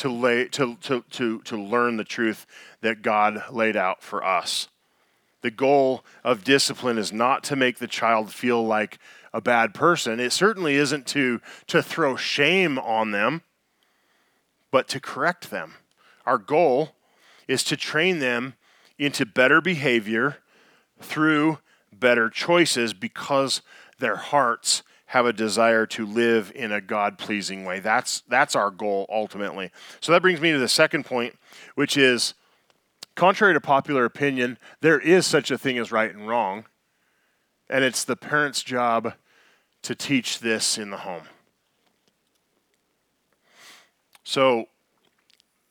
to, 0.00 0.09
lay, 0.09 0.49
to, 0.49 0.77
to, 0.77 1.05
to, 1.11 1.41
to 1.43 1.57
learn 1.57 1.99
the 1.99 2.05
truth 2.05 2.47
that 2.81 3.03
God 3.03 3.45
laid 3.50 3.77
out 3.77 4.03
for 4.03 4.25
us. 4.25 4.69
The 5.43 5.50
goal 5.50 6.05
of 6.25 6.43
discipline 6.43 6.97
is 6.97 7.12
not 7.12 7.45
to 7.45 7.57
make 7.57 7.79
the 7.79 7.87
child 7.87 8.33
feel 8.33 8.67
like 8.67 8.99
a 9.33 9.43
bad 9.43 9.75
person. 9.75 10.19
It 10.19 10.33
certainly 10.33 10.75
isn't 10.75 11.07
to, 11.09 11.41
to 11.67 11.83
throw 11.83 12.17
shame 12.17 12.79
on 12.79 13.11
them, 13.11 13.43
but 14.71 14.89
to 14.89 15.00
correct 15.00 15.50
them. 15.50 15.75
Our 16.27 16.39
goal 16.39 16.91
is 17.49 17.65
to 17.65 17.77
train 17.77 18.19
them 18.19 18.55
into 18.99 19.27
better 19.27 19.61
behavior 19.61 20.39
through 21.00 21.59
better 21.93 22.31
choices 22.31 22.93
because 22.93 23.62
their 23.99 24.17
hearts 24.17 24.83
have 25.07 25.27
a 25.27 25.33
desire 25.33 25.87
to 25.87 26.07
live 26.07 26.53
in 26.55 26.71
a 26.71 26.81
God 26.81 27.19
pleasing 27.19 27.65
way. 27.65 27.81
That's, 27.81 28.23
that's 28.29 28.55
our 28.55 28.71
goal 28.71 29.07
ultimately. 29.11 29.73
So 30.00 30.12
that 30.12 30.23
brings 30.23 30.41
me 30.41 30.53
to 30.53 30.59
the 30.59 30.69
second 30.69 31.05
point, 31.05 31.37
which 31.75 31.97
is 31.97 32.35
contrary 33.17 33.55
to 33.55 33.61
popular 33.61 34.05
opinion, 34.05 34.57
there 34.81 35.00
is 35.00 35.27
such 35.27 35.50
a 35.50 35.59
thing 35.59 35.79
as 35.79 35.91
right 35.91 36.15
and 36.15 36.29
wrong. 36.29 36.65
And 37.69 37.85
it's 37.85 38.05
the 38.05 38.17
parent's 38.17 38.62
job 38.62 39.15
to 39.83 39.95
teach 39.95 40.39
this 40.39 40.79
in 40.79 40.91
the 40.91 40.99
home. 40.99 41.25
So 44.31 44.67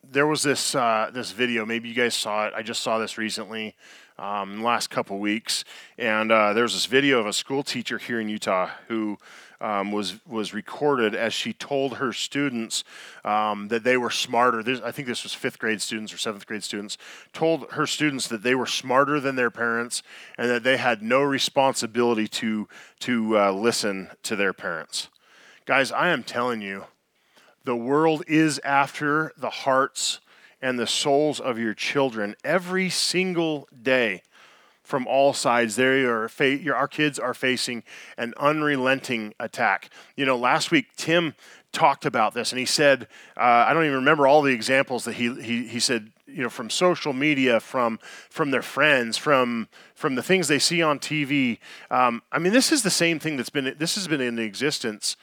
there 0.04 0.26
was 0.26 0.42
this 0.42 0.74
uh, 0.74 1.10
this 1.14 1.32
video. 1.32 1.64
Maybe 1.64 1.88
you 1.88 1.94
guys 1.94 2.14
saw 2.14 2.46
it. 2.46 2.52
I 2.54 2.60
just 2.60 2.82
saw 2.82 2.98
this 2.98 3.16
recently 3.16 3.74
um, 4.18 4.62
last 4.62 4.90
couple 4.90 5.18
weeks. 5.18 5.64
And 5.96 6.30
uh, 6.30 6.52
there 6.52 6.64
was 6.64 6.74
this 6.74 6.84
video 6.84 7.20
of 7.20 7.26
a 7.26 7.32
school 7.32 7.62
teacher 7.62 7.96
here 7.96 8.20
in 8.20 8.28
Utah 8.28 8.68
who 8.88 9.16
um, 9.62 9.92
was 9.92 10.16
was 10.26 10.52
recorded 10.52 11.14
as 11.14 11.32
she 11.32 11.54
told 11.54 11.94
her 11.94 12.12
students 12.12 12.84
um, 13.24 13.68
that 13.68 13.82
they 13.82 13.96
were 13.96 14.10
smarter. 14.10 14.62
This, 14.62 14.82
I 14.82 14.90
think 14.90 15.08
this 15.08 15.22
was 15.22 15.32
fifth 15.32 15.58
grade 15.58 15.80
students 15.80 16.12
or 16.12 16.18
seventh 16.18 16.44
grade 16.46 16.62
students. 16.62 16.98
Told 17.32 17.64
her 17.70 17.86
students 17.86 18.28
that 18.28 18.42
they 18.42 18.54
were 18.54 18.66
smarter 18.66 19.20
than 19.20 19.36
their 19.36 19.50
parents 19.50 20.02
and 20.36 20.50
that 20.50 20.64
they 20.64 20.76
had 20.76 21.02
no 21.02 21.22
responsibility 21.22 22.28
to 22.28 22.68
to 22.98 23.38
uh, 23.38 23.52
listen 23.52 24.10
to 24.24 24.36
their 24.36 24.52
parents. 24.52 25.08
Guys, 25.64 25.90
I 25.90 26.08
am 26.08 26.22
telling 26.22 26.60
you, 26.60 26.84
the 27.64 27.76
world 27.76 28.22
is 28.26 28.58
after 28.64 29.32
the 29.36 29.50
hearts 29.50 30.20
and 30.62 30.78
the 30.78 30.86
souls 30.86 31.40
of 31.40 31.58
your 31.58 31.74
children 31.74 32.34
every 32.44 32.90
single 32.90 33.68
day 33.82 34.22
from 34.82 35.06
all 35.06 35.32
sides. 35.32 35.76
They 35.76 36.02
are 36.02 36.28
fa- 36.28 36.58
our 36.72 36.88
kids 36.88 37.18
are 37.18 37.34
facing 37.34 37.82
an 38.18 38.34
unrelenting 38.36 39.34
attack. 39.38 39.90
You 40.16 40.26
know, 40.26 40.36
last 40.36 40.70
week 40.70 40.86
Tim 40.96 41.34
talked 41.72 42.04
about 42.04 42.34
this, 42.34 42.50
and 42.50 42.58
he 42.58 42.66
said, 42.66 43.06
uh, 43.36 43.64
I 43.68 43.72
don't 43.72 43.84
even 43.84 43.96
remember 43.96 44.26
all 44.26 44.42
the 44.42 44.52
examples 44.52 45.04
that 45.04 45.14
he 45.14 45.32
he, 45.40 45.66
he 45.66 45.80
said. 45.80 46.12
You 46.26 46.44
know, 46.44 46.48
from 46.48 46.70
social 46.70 47.12
media, 47.12 47.58
from 47.58 47.98
from 48.28 48.52
their 48.52 48.62
friends, 48.62 49.16
from 49.16 49.66
from 49.96 50.14
the 50.14 50.22
things 50.22 50.46
they 50.46 50.60
see 50.60 50.80
on 50.80 51.00
TV. 51.00 51.58
Um, 51.90 52.22
I 52.30 52.38
mean, 52.38 52.52
this 52.52 52.70
is 52.70 52.84
the 52.84 52.90
same 52.90 53.18
thing 53.18 53.36
that's 53.36 53.50
been 53.50 53.74
this 53.78 53.96
has 53.96 54.06
been 54.06 54.20
in 54.20 54.38
existence 54.38 55.16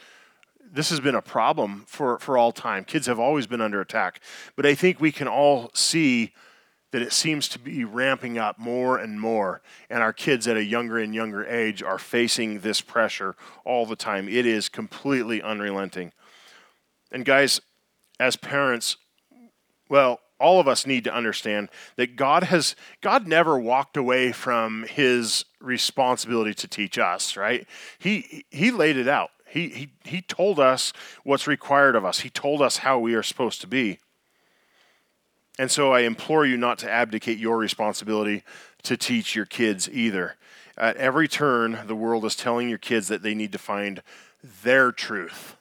this 0.71 0.89
has 0.89 0.99
been 0.99 1.15
a 1.15 1.21
problem 1.21 1.85
for, 1.87 2.19
for 2.19 2.37
all 2.37 2.51
time. 2.51 2.83
Kids 2.83 3.07
have 3.07 3.19
always 3.19 3.47
been 3.47 3.61
under 3.61 3.81
attack. 3.81 4.21
But 4.55 4.65
I 4.65 4.75
think 4.75 4.99
we 4.99 5.11
can 5.11 5.27
all 5.27 5.71
see 5.73 6.33
that 6.91 7.01
it 7.01 7.11
seems 7.11 7.49
to 7.49 7.59
be 7.59 7.83
ramping 7.83 8.37
up 8.37 8.57
more 8.57 8.97
and 8.97 9.19
more. 9.19 9.61
And 9.89 10.01
our 10.01 10.13
kids 10.13 10.47
at 10.47 10.55
a 10.55 10.63
younger 10.63 10.97
and 10.97 11.13
younger 11.13 11.45
age 11.45 11.83
are 11.83 11.99
facing 11.99 12.61
this 12.61 12.81
pressure 12.81 13.35
all 13.65 13.85
the 13.85 13.95
time. 13.95 14.29
It 14.29 14.45
is 14.45 14.69
completely 14.69 15.41
unrelenting. 15.41 16.13
And 17.11 17.25
guys, 17.25 17.59
as 18.19 18.35
parents, 18.35 18.97
well, 19.89 20.19
all 20.39 20.59
of 20.59 20.67
us 20.67 20.85
need 20.85 21.03
to 21.05 21.13
understand 21.13 21.69
that 21.95 22.15
God 22.15 22.43
has 22.43 22.75
God 23.01 23.27
never 23.27 23.57
walked 23.57 23.97
away 23.97 24.31
from 24.31 24.85
his 24.89 25.45
responsibility 25.59 26.53
to 26.53 26.67
teach 26.67 26.97
us, 26.97 27.35
right? 27.35 27.67
He 27.97 28.45
he 28.49 28.71
laid 28.71 28.97
it 28.97 29.07
out. 29.07 29.31
He, 29.49 29.69
he, 29.69 29.89
he 30.03 30.21
told 30.21 30.59
us 30.59 30.93
what's 31.23 31.47
required 31.47 31.95
of 31.95 32.05
us, 32.05 32.19
He 32.19 32.29
told 32.29 32.61
us 32.61 32.77
how 32.77 32.99
we 32.99 33.13
are 33.13 33.23
supposed 33.23 33.61
to 33.61 33.67
be. 33.67 33.99
And 35.59 35.71
so 35.71 35.91
I 35.91 36.01
implore 36.01 36.45
you 36.45 36.55
not 36.55 36.77
to 36.79 36.91
abdicate 36.91 37.39
your 37.39 37.57
responsibility 37.57 38.43
to 38.83 38.95
teach 38.95 39.35
your 39.35 39.45
kids 39.45 39.89
either. 39.89 40.35
At 40.77 40.97
every 40.97 41.27
turn, 41.27 41.79
the 41.87 41.95
world 41.95 42.25
is 42.25 42.35
telling 42.35 42.69
your 42.69 42.77
kids 42.77 43.07
that 43.07 43.23
they 43.23 43.33
need 43.33 43.51
to 43.53 43.57
find 43.57 44.03
their 44.63 44.91
truth. 44.91 45.55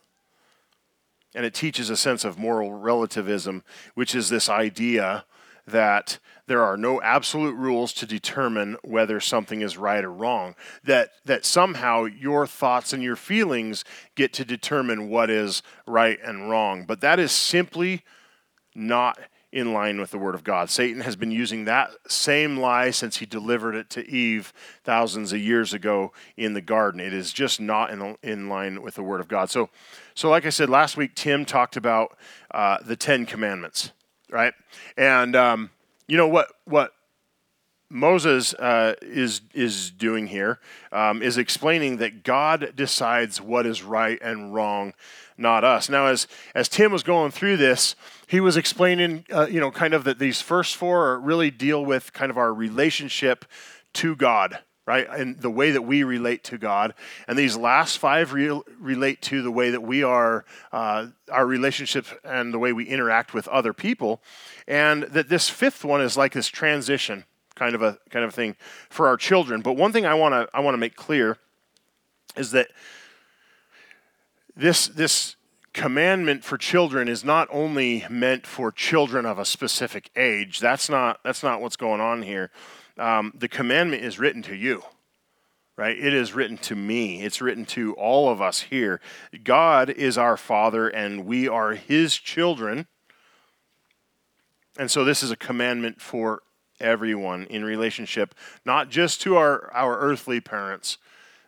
And 1.34 1.46
it 1.46 1.54
teaches 1.54 1.88
a 1.88 1.96
sense 1.96 2.24
of 2.24 2.38
moral 2.38 2.72
relativism, 2.72 3.64
which 3.94 4.14
is 4.14 4.28
this 4.28 4.48
idea 4.48 5.24
that 5.66 6.18
there 6.46 6.62
are 6.62 6.76
no 6.76 7.02
absolute 7.02 7.56
rules 7.56 7.92
to 7.94 8.06
determine 8.06 8.76
whether 8.84 9.18
something 9.18 9.62
is 9.62 9.76
right 9.76 10.04
or 10.04 10.12
wrong. 10.12 10.54
That 10.84 11.10
that 11.24 11.44
somehow 11.44 12.04
your 12.04 12.46
thoughts 12.46 12.92
and 12.92 13.02
your 13.02 13.16
feelings 13.16 13.84
get 14.14 14.32
to 14.34 14.44
determine 14.44 15.08
what 15.08 15.28
is 15.30 15.62
right 15.86 16.18
and 16.24 16.48
wrong. 16.48 16.84
But 16.84 17.00
that 17.00 17.18
is 17.18 17.32
simply 17.32 18.02
not 18.74 19.18
in 19.52 19.72
line 19.72 19.98
with 19.98 20.10
the 20.10 20.18
word 20.18 20.34
of 20.34 20.44
God. 20.44 20.68
Satan 20.68 21.00
has 21.00 21.16
been 21.16 21.30
using 21.30 21.64
that 21.64 21.90
same 22.06 22.58
lie 22.58 22.90
since 22.90 23.16
he 23.16 23.26
delivered 23.26 23.74
it 23.74 23.88
to 23.88 24.06
Eve 24.06 24.52
thousands 24.84 25.32
of 25.32 25.40
years 25.40 25.72
ago 25.72 26.12
in 26.36 26.52
the 26.52 26.60
garden. 26.60 27.00
It 27.00 27.14
is 27.14 27.32
just 27.32 27.58
not 27.58 27.90
in, 27.90 28.16
in 28.22 28.48
line 28.50 28.82
with 28.82 28.96
the 28.96 29.02
word 29.02 29.20
of 29.20 29.28
God. 29.28 29.48
So, 29.48 29.70
so 30.14 30.28
like 30.28 30.44
I 30.44 30.50
said 30.50 30.68
last 30.68 30.98
week, 30.98 31.14
Tim 31.14 31.46
talked 31.46 31.76
about 31.76 32.18
uh, 32.50 32.78
the 32.84 32.96
Ten 32.96 33.24
Commandments, 33.24 33.92
right? 34.30 34.54
And 34.96 35.36
um, 35.36 35.70
you 36.06 36.16
know 36.16 36.28
what 36.28 36.48
what 36.64 36.92
Moses 37.88 38.52
uh, 38.54 38.94
is 39.00 39.42
is 39.54 39.90
doing 39.90 40.26
here 40.26 40.58
um, 40.90 41.22
is 41.22 41.38
explaining 41.38 41.98
that 41.98 42.24
God 42.24 42.72
decides 42.74 43.40
what 43.40 43.64
is 43.64 43.82
right 43.82 44.18
and 44.20 44.52
wrong, 44.52 44.92
not 45.38 45.62
us. 45.62 45.88
Now, 45.88 46.06
as 46.06 46.26
as 46.54 46.68
Tim 46.68 46.90
was 46.90 47.02
going 47.02 47.30
through 47.30 47.58
this, 47.58 47.94
he 48.26 48.40
was 48.40 48.56
explaining, 48.56 49.24
uh, 49.32 49.46
you 49.46 49.60
know, 49.60 49.70
kind 49.70 49.94
of 49.94 50.04
that 50.04 50.18
these 50.18 50.40
first 50.40 50.76
four 50.76 51.20
really 51.20 51.50
deal 51.50 51.84
with 51.84 52.12
kind 52.12 52.30
of 52.30 52.36
our 52.36 52.52
relationship 52.52 53.44
to 53.94 54.16
God, 54.16 54.58
right? 54.86 55.06
And 55.10 55.40
the 55.40 55.50
way 55.50 55.72
that 55.72 55.82
we 55.82 56.04
relate 56.04 56.44
to 56.44 56.58
God. 56.58 56.94
And 57.26 57.36
these 57.36 57.56
last 57.56 57.98
five 57.98 58.32
re- 58.32 58.62
relate 58.78 59.20
to 59.22 59.42
the 59.42 59.50
way 59.50 59.70
that 59.70 59.82
we 59.82 60.04
are, 60.04 60.44
uh, 60.72 61.08
our 61.30 61.44
relationship 61.44 62.06
and 62.24 62.54
the 62.54 62.58
way 62.58 62.72
we 62.72 62.84
interact 62.84 63.34
with 63.34 63.48
other 63.48 63.72
people. 63.72 64.22
And 64.68 65.02
that 65.04 65.28
this 65.28 65.48
fifth 65.48 65.84
one 65.84 66.00
is 66.00 66.16
like 66.16 66.32
this 66.32 66.48
transition 66.48 67.24
kind 67.56 67.74
of 67.74 67.80
a 67.80 67.98
kind 68.10 68.24
of 68.24 68.34
thing 68.34 68.54
for 68.90 69.08
our 69.08 69.16
children. 69.16 69.62
But 69.62 69.72
one 69.72 69.90
thing 69.90 70.06
I 70.06 70.14
want 70.14 70.34
to 70.34 70.48
I 70.54 70.60
want 70.60 70.74
to 70.74 70.78
make 70.78 70.94
clear 70.94 71.38
is 72.36 72.50
that 72.52 72.68
this 74.54 74.86
this 74.88 75.36
commandment 75.72 76.44
for 76.44 76.58
children 76.58 77.08
is 77.08 77.24
not 77.24 77.48
only 77.50 78.04
meant 78.10 78.46
for 78.46 78.70
children 78.70 79.24
of 79.24 79.38
a 79.38 79.44
specific 79.44 80.10
age. 80.16 80.60
That's 80.60 80.90
not 80.90 81.20
that's 81.24 81.42
not 81.42 81.62
what's 81.62 81.76
going 81.76 82.00
on 82.00 82.22
here 82.22 82.50
um, 82.98 83.32
the 83.36 83.48
commandment 83.48 84.02
is 84.02 84.18
written 84.18 84.42
to 84.42 84.54
you, 84.54 84.82
right? 85.76 85.96
It 85.98 86.14
is 86.14 86.32
written 86.32 86.58
to 86.58 86.74
me. 86.74 87.22
It's 87.22 87.40
written 87.40 87.64
to 87.66 87.94
all 87.94 88.30
of 88.30 88.40
us 88.40 88.62
here. 88.62 89.00
God 89.44 89.90
is 89.90 90.16
our 90.16 90.36
Father, 90.36 90.88
and 90.88 91.26
we 91.26 91.48
are 91.48 91.72
His 91.72 92.16
children. 92.16 92.86
And 94.78 94.90
so 94.90 95.04
this 95.04 95.22
is 95.22 95.30
a 95.30 95.36
commandment 95.36 96.00
for 96.00 96.42
everyone 96.80 97.44
in 97.44 97.64
relationship, 97.64 98.34
not 98.64 98.90
just 98.90 99.20
to 99.22 99.36
our, 99.36 99.72
our 99.72 99.98
earthly 99.98 100.40
parents, 100.40 100.98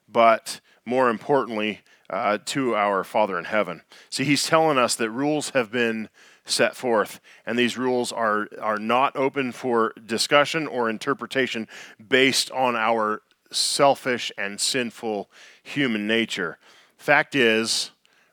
but 0.08 0.60
more 0.84 1.10
importantly, 1.10 1.80
uh, 2.10 2.38
to 2.46 2.74
our 2.74 3.04
Father 3.04 3.38
in 3.38 3.44
heaven. 3.44 3.82
See, 4.08 4.24
He's 4.24 4.46
telling 4.46 4.78
us 4.78 4.94
that 4.96 5.10
rules 5.10 5.50
have 5.50 5.70
been 5.70 6.08
set 6.48 6.76
forth. 6.76 7.20
And 7.46 7.58
these 7.58 7.76
rules 7.76 8.12
are, 8.12 8.48
are 8.60 8.78
not 8.78 9.16
open 9.16 9.52
for 9.52 9.92
discussion 10.04 10.66
or 10.66 10.90
interpretation 10.90 11.68
based 12.08 12.50
on 12.50 12.76
our 12.76 13.22
selfish 13.50 14.32
and 14.36 14.60
sinful 14.60 15.30
human 15.62 16.06
nature. 16.06 16.58
Fact 16.96 17.34
is, 17.34 17.90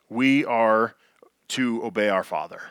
we 0.10 0.46
are 0.46 0.96
to 1.50 1.84
obey 1.84 2.10
our 2.10 2.24
Father. 2.24 2.62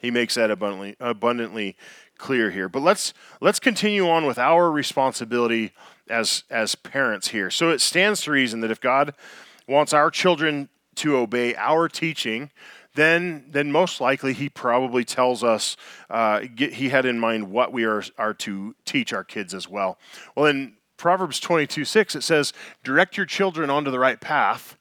He 0.00 0.10
makes 0.10 0.34
that 0.34 0.50
abundantly, 0.50 0.96
abundantly 1.00 1.76
clear 2.16 2.50
here. 2.50 2.68
But 2.68 2.82
let's 2.82 3.12
let's 3.40 3.58
continue 3.58 4.08
on 4.08 4.26
with 4.26 4.38
our 4.38 4.70
responsibility 4.70 5.72
as 6.08 6.44
as 6.50 6.74
parents 6.74 7.28
here. 7.28 7.50
So 7.50 7.70
it 7.70 7.80
stands 7.80 8.22
to 8.22 8.30
reason 8.30 8.60
that 8.60 8.70
if 8.70 8.80
God 8.80 9.14
wants 9.66 9.92
our 9.92 10.10
children 10.10 10.68
to 10.96 11.16
obey 11.16 11.54
our 11.56 11.88
teaching, 11.88 12.50
then 12.94 13.46
then 13.50 13.70
most 13.70 14.00
likely 14.00 14.32
he 14.32 14.48
probably 14.48 15.04
tells 15.04 15.44
us 15.44 15.76
uh, 16.10 16.40
get, 16.54 16.74
he 16.74 16.88
had 16.88 17.06
in 17.06 17.18
mind 17.18 17.50
what 17.50 17.72
we 17.72 17.84
are 17.84 18.02
are 18.16 18.34
to 18.34 18.74
teach 18.84 19.12
our 19.12 19.24
kids 19.24 19.54
as 19.54 19.68
well. 19.68 19.98
Well, 20.34 20.46
in 20.46 20.74
Proverbs 20.96 21.38
22 21.40 21.84
6, 21.84 22.16
it 22.16 22.22
says, 22.22 22.52
Direct 22.82 23.16
your 23.16 23.26
children 23.26 23.70
onto 23.70 23.90
the 23.90 24.00
right 24.00 24.20
path, 24.20 24.76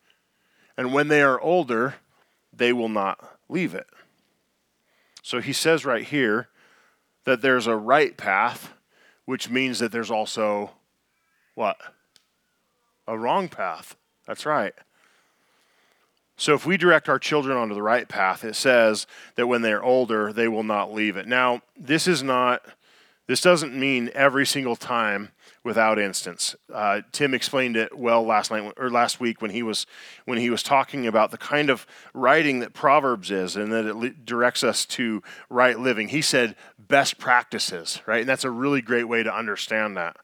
and 0.76 0.94
when 0.94 1.08
they 1.08 1.22
are 1.22 1.40
older, 1.40 1.96
they 2.52 2.74
will 2.74 2.90
not 2.90 3.38
leave 3.48 3.76
it. 3.76 3.88
So 5.22 5.40
he 5.40 5.54
says 5.54 5.86
right 5.86 6.04
here 6.04 6.50
that 7.26 7.42
there's 7.42 7.68
a 7.68 7.76
right 7.76 8.18
path, 8.18 8.74
which 9.26 9.50
means 9.50 9.80
that 9.80 9.92
there's 9.92 10.12
also 10.12 10.72
what? 11.54 11.78
A 13.08 13.18
wrong 13.18 13.48
path. 13.50 13.96
That's 14.26 14.46
right. 14.46 14.74
So 16.38 16.54
if 16.54 16.66
we 16.66 16.78
direct 16.78 17.10
our 17.10 17.20
children 17.20 17.58
onto 17.58 17.74
the 17.74 17.82
right 17.82 18.08
path, 18.08 18.44
it 18.46 18.56
says 18.56 19.08
that 19.36 19.48
when 19.48 19.64
they're 19.64 19.84
older, 19.84 20.32
they 20.32 20.48
will 20.48 20.64
not 20.64 20.94
leave 20.94 21.18
it. 21.18 21.28
Now, 21.28 21.62
this 21.76 22.08
is 22.08 22.22
not, 22.22 22.64
this 23.26 23.42
doesn't 23.42 23.76
mean 23.76 24.12
every 24.14 24.46
single 24.46 24.76
time 24.76 25.32
without 25.64 26.00
instance. 26.00 26.56
Uh, 26.74 27.02
Tim 27.12 27.34
explained 27.34 27.76
it 27.76 27.98
well 27.98 28.24
last 28.24 28.52
night 28.52 28.72
or 28.78 28.90
last 28.90 29.20
week 29.20 29.42
when 29.42 29.52
he 29.52 29.64
was 29.64 29.86
when 30.26 30.38
he 30.38 30.50
was 30.50 30.64
talking 30.64 31.06
about 31.06 31.32
the 31.32 31.38
kind 31.38 31.70
of 31.70 31.86
writing 32.14 32.60
that 32.60 32.74
Proverbs 32.74 33.32
is, 33.32 33.56
and 33.56 33.74
that 33.74 33.86
it 33.86 34.26
directs 34.26 34.64
us 34.64 34.86
to 34.86 35.22
right 35.50 35.78
living. 35.78 36.08
He 36.08 36.22
said 36.22 36.56
best 36.80 37.18
practices, 37.18 38.00
right, 38.06 38.22
and 38.22 38.30
that's 38.30 38.46
a 38.46 38.52
really 38.52 38.82
great 38.82 39.10
way 39.10 39.24
to 39.24 39.36
understand 39.36 39.98
that. 39.98 40.16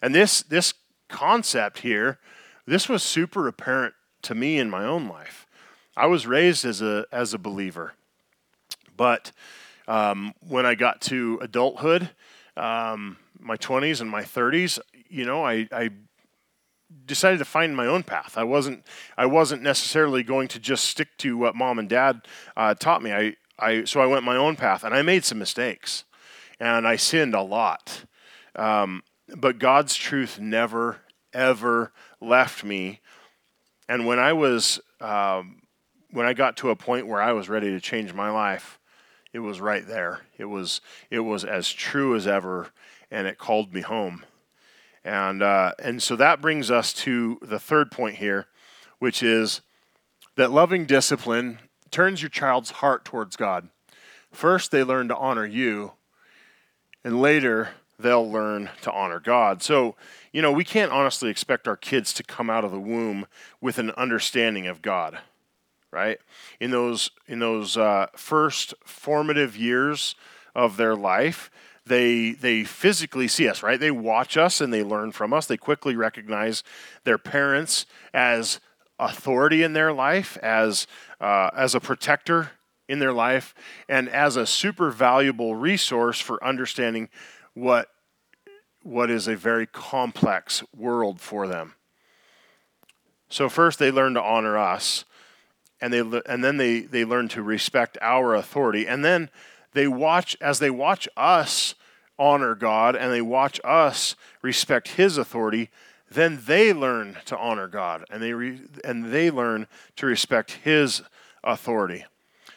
And 0.00 0.14
this 0.14 0.42
this 0.42 0.74
concept 1.08 1.80
here, 1.80 2.20
this 2.66 2.88
was 2.88 3.02
super 3.02 3.48
apparent 3.48 3.94
to 4.22 4.34
me 4.34 4.58
in 4.58 4.70
my 4.70 4.84
own 4.84 5.08
life. 5.08 5.46
I 5.96 6.06
was 6.06 6.26
raised 6.26 6.64
as 6.64 6.82
a 6.82 7.06
as 7.12 7.34
a 7.34 7.38
believer, 7.38 7.94
but 8.96 9.32
um, 9.86 10.34
when 10.40 10.66
I 10.66 10.74
got 10.74 11.00
to 11.02 11.38
adulthood, 11.42 12.10
um, 12.56 13.18
my 13.38 13.56
20s 13.56 14.00
and 14.00 14.10
my 14.10 14.22
30s, 14.22 14.78
you 15.08 15.24
know, 15.24 15.44
I, 15.44 15.68
I 15.70 15.90
decided 17.04 17.38
to 17.38 17.44
find 17.44 17.76
my 17.76 17.86
own 17.86 18.02
path. 18.02 18.36
I 18.36 18.44
wasn't 18.44 18.84
I 19.16 19.26
wasn't 19.26 19.62
necessarily 19.62 20.22
going 20.22 20.48
to 20.48 20.58
just 20.58 20.84
stick 20.84 21.08
to 21.18 21.36
what 21.36 21.54
mom 21.54 21.78
and 21.78 21.88
dad 21.88 22.26
uh, 22.56 22.74
taught 22.74 23.02
me. 23.02 23.12
I, 23.12 23.36
I 23.58 23.84
so 23.84 24.00
I 24.00 24.06
went 24.06 24.24
my 24.24 24.36
own 24.36 24.56
path, 24.56 24.84
and 24.84 24.94
I 24.94 25.02
made 25.02 25.24
some 25.24 25.38
mistakes, 25.38 26.04
and 26.58 26.86
I 26.86 26.96
sinned 26.96 27.34
a 27.34 27.42
lot. 27.42 28.04
Um, 28.56 29.02
but 29.36 29.58
God's 29.58 29.94
truth 29.94 30.38
never 30.38 31.00
ever 31.32 31.92
left 32.20 32.64
me. 32.64 33.00
And 33.88 34.06
when 34.06 34.18
I 34.18 34.32
was 34.32 34.80
um, 35.00 35.62
when 36.14 36.26
I 36.26 36.32
got 36.32 36.56
to 36.58 36.70
a 36.70 36.76
point 36.76 37.08
where 37.08 37.20
I 37.20 37.32
was 37.32 37.48
ready 37.48 37.70
to 37.72 37.80
change 37.80 38.14
my 38.14 38.30
life, 38.30 38.78
it 39.32 39.40
was 39.40 39.60
right 39.60 39.84
there. 39.84 40.20
It 40.38 40.44
was 40.44 40.80
it 41.10 41.20
was 41.20 41.44
as 41.44 41.70
true 41.70 42.14
as 42.14 42.26
ever, 42.26 42.68
and 43.10 43.26
it 43.26 43.36
called 43.36 43.74
me 43.74 43.80
home. 43.80 44.24
And 45.04 45.42
uh, 45.42 45.72
and 45.80 46.00
so 46.00 46.14
that 46.14 46.40
brings 46.40 46.70
us 46.70 46.92
to 46.94 47.38
the 47.42 47.58
third 47.58 47.90
point 47.90 48.16
here, 48.16 48.46
which 49.00 49.24
is 49.24 49.60
that 50.36 50.52
loving 50.52 50.86
discipline 50.86 51.58
turns 51.90 52.22
your 52.22 52.28
child's 52.28 52.70
heart 52.70 53.04
towards 53.04 53.34
God. 53.34 53.68
First, 54.30 54.70
they 54.70 54.84
learn 54.84 55.08
to 55.08 55.16
honor 55.16 55.46
you, 55.46 55.94
and 57.02 57.20
later 57.20 57.70
they'll 57.98 58.30
learn 58.30 58.70
to 58.82 58.92
honor 58.92 59.18
God. 59.18 59.64
So, 59.64 59.96
you 60.32 60.42
know, 60.42 60.52
we 60.52 60.64
can't 60.64 60.92
honestly 60.92 61.28
expect 61.28 61.66
our 61.66 61.76
kids 61.76 62.12
to 62.14 62.22
come 62.22 62.50
out 62.50 62.64
of 62.64 62.70
the 62.70 62.80
womb 62.80 63.26
with 63.60 63.78
an 63.78 63.90
understanding 63.92 64.68
of 64.68 64.80
God 64.80 65.18
right? 65.94 66.18
In 66.60 66.72
those 66.72 67.10
in 67.28 67.38
those 67.38 67.76
uh, 67.76 68.08
first 68.16 68.74
formative 68.84 69.56
years 69.56 70.16
of 70.54 70.76
their 70.76 70.96
life, 70.96 71.50
they 71.86 72.32
they 72.32 72.64
physically 72.64 73.28
see 73.28 73.48
us, 73.48 73.62
right? 73.62 73.78
They 73.78 73.92
watch 73.92 74.36
us 74.36 74.60
and 74.60 74.72
they 74.72 74.82
learn 74.82 75.12
from 75.12 75.32
us. 75.32 75.46
They 75.46 75.56
quickly 75.56 75.94
recognize 75.94 76.64
their 77.04 77.18
parents 77.18 77.86
as 78.12 78.60
authority 78.98 79.62
in 79.62 79.72
their 79.72 79.92
life, 79.92 80.36
as 80.38 80.86
uh, 81.20 81.50
as 81.56 81.74
a 81.74 81.80
protector 81.80 82.50
in 82.88 82.98
their 82.98 83.12
life, 83.12 83.54
and 83.88 84.08
as 84.08 84.36
a 84.36 84.46
super 84.46 84.90
valuable 84.90 85.54
resource 85.54 86.20
for 86.20 86.42
understanding 86.44 87.08
what 87.54 87.88
what 88.82 89.10
is 89.10 89.28
a 89.28 89.36
very 89.36 89.66
complex 89.66 90.62
world 90.76 91.20
for 91.20 91.46
them. 91.46 91.74
So 93.28 93.48
first 93.48 93.78
they 93.78 93.90
learn 93.90 94.14
to 94.14 94.22
honor 94.22 94.58
us 94.58 95.04
and 95.84 95.92
they 95.92 96.22
and 96.26 96.42
then 96.42 96.56
they 96.56 96.80
they 96.80 97.04
learn 97.04 97.28
to 97.28 97.42
respect 97.42 97.98
our 98.00 98.34
authority. 98.34 98.86
And 98.86 99.04
then 99.04 99.28
they 99.72 99.86
watch 99.86 100.36
as 100.40 100.58
they 100.58 100.70
watch 100.70 101.08
us 101.16 101.74
honor 102.18 102.54
God 102.54 102.96
and 102.96 103.12
they 103.12 103.20
watch 103.20 103.60
us 103.64 104.16
respect 104.42 104.88
his 104.88 105.18
authority 105.18 105.70
then 106.10 106.40
they 106.46 106.72
learn 106.72 107.18
to 107.24 107.36
honor 107.36 107.66
God 107.66 108.04
and 108.08 108.22
they 108.22 108.32
re, 108.32 108.60
and 108.84 109.12
they 109.12 109.30
learn 109.30 109.66
to 109.96 110.06
respect 110.06 110.52
his 110.62 111.02
authority. 111.42 112.04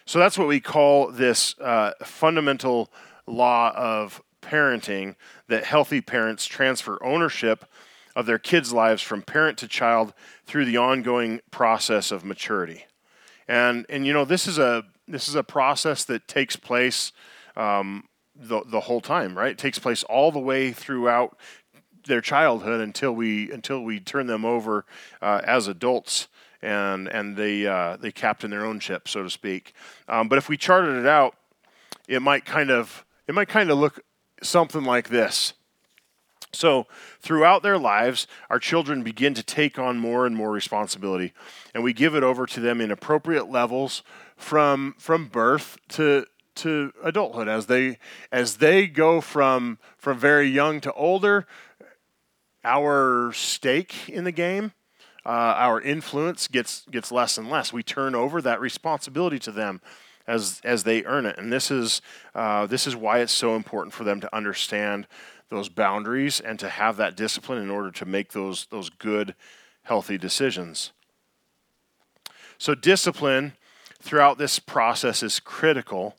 So 0.05 0.19
that's 0.19 0.37
what 0.37 0.47
we 0.47 0.59
call 0.59 1.11
this 1.11 1.57
uh, 1.59 1.93
fundamental 2.03 2.89
law 3.25 3.73
of 3.75 4.21
parenting 4.41 5.15
that 5.47 5.65
healthy 5.65 6.01
parents 6.01 6.45
transfer 6.45 7.03
ownership 7.03 7.65
of 8.15 8.25
their 8.25 8.39
kids' 8.39 8.71
lives 8.71 9.01
from 9.01 9.21
parent 9.21 9.57
to 9.59 9.67
child 9.67 10.13
through 10.45 10.65
the 10.65 10.77
ongoing 10.77 11.41
process 11.51 12.11
of 12.11 12.23
maturity 12.23 12.85
and 13.47 13.85
and 13.89 14.05
you 14.05 14.13
know 14.13 14.25
this 14.25 14.47
is 14.47 14.57
a 14.57 14.83
this 15.07 15.27
is 15.27 15.35
a 15.35 15.43
process 15.43 16.03
that 16.05 16.27
takes 16.27 16.55
place 16.55 17.11
um, 17.55 18.07
the 18.35 18.61
the 18.65 18.81
whole 18.81 19.01
time, 19.01 19.37
right? 19.37 19.51
It 19.51 19.57
takes 19.57 19.79
place 19.79 20.03
all 20.03 20.31
the 20.31 20.39
way 20.39 20.71
throughout 20.71 21.37
their 22.05 22.21
childhood 22.21 22.81
until 22.81 23.13
we 23.13 23.51
until 23.51 23.83
we 23.83 23.99
turn 23.99 24.27
them 24.27 24.45
over 24.45 24.85
uh, 25.21 25.41
as 25.43 25.67
adults 25.67 26.27
and 26.61 27.07
and 27.07 27.35
they 27.35 27.65
uh, 27.65 27.97
they 27.97 28.11
captain 28.11 28.51
their 28.51 28.65
own 28.65 28.79
ship, 28.79 29.07
so 29.07 29.23
to 29.23 29.29
speak. 29.29 29.73
Um, 30.07 30.27
but 30.27 30.37
if 30.37 30.49
we 30.49 30.57
charted 30.57 30.95
it 30.97 31.05
out, 31.05 31.35
it 32.07 32.21
might 32.21 32.45
kind 32.45 32.71
of 32.71 33.05
it 33.27 33.35
might 33.35 33.49
kind 33.49 33.69
of 33.69 33.77
look 33.77 33.99
something 34.41 34.83
like 34.83 35.09
this. 35.09 35.53
So, 36.53 36.87
throughout 37.19 37.61
their 37.61 37.77
lives, 37.77 38.25
our 38.49 38.59
children 38.59 39.03
begin 39.03 39.33
to 39.33 39.43
take 39.43 39.77
on 39.77 39.97
more 39.97 40.25
and 40.25 40.35
more 40.35 40.51
responsibility, 40.51 41.33
and 41.73 41.83
we 41.83 41.93
give 41.93 42.15
it 42.15 42.23
over 42.23 42.45
to 42.45 42.59
them 42.59 42.79
in 42.81 42.89
appropriate 42.89 43.49
levels 43.51 44.01
from 44.35 44.95
from 44.97 45.27
birth 45.27 45.77
to 45.89 46.25
to 46.55 46.93
adulthood. 47.03 47.47
As 47.47 47.65
they 47.65 47.99
as 48.31 48.57
they 48.57 48.87
go 48.87 49.21
from 49.21 49.77
from 49.97 50.17
very 50.17 50.47
young 50.47 50.79
to 50.81 50.93
older 50.93 51.45
our 52.63 53.31
stake 53.33 54.09
in 54.09 54.23
the 54.23 54.31
game 54.31 54.71
uh, 55.27 55.53
our 55.57 55.81
influence 55.81 56.47
gets 56.47 56.85
gets 56.89 57.11
less 57.11 57.37
and 57.37 57.49
less. 57.49 57.73
We 57.73 57.83
turn 57.83 58.15
over 58.15 58.41
that 58.41 58.61
responsibility 58.61 59.39
to 59.39 59.51
them 59.51 59.81
as 60.25 60.61
as 60.63 60.85
they 60.85 61.03
earn 61.03 61.25
it. 61.25 61.37
And 61.37 61.51
this 61.51 61.69
is 61.69 62.01
uh, 62.33 62.65
this 62.65 62.87
is 62.87 62.95
why 62.95 63.19
it's 63.19 63.33
so 63.33 63.57
important 63.57 63.93
for 63.93 64.05
them 64.05 64.21
to 64.21 64.33
understand 64.33 65.05
those 65.49 65.69
boundaries 65.69 66.39
and 66.39 66.59
to 66.59 66.69
have 66.69 66.97
that 66.97 67.15
discipline 67.15 67.61
in 67.61 67.69
order 67.69 67.91
to 67.91 68.05
make 68.05 68.31
those 68.31 68.67
those 68.69 68.89
good 68.89 69.35
healthy 69.83 70.17
decisions. 70.17 70.91
So 72.57 72.75
discipline 72.75 73.53
throughout 74.01 74.37
this 74.37 74.59
process 74.59 75.23
is 75.23 75.39
critical 75.39 76.15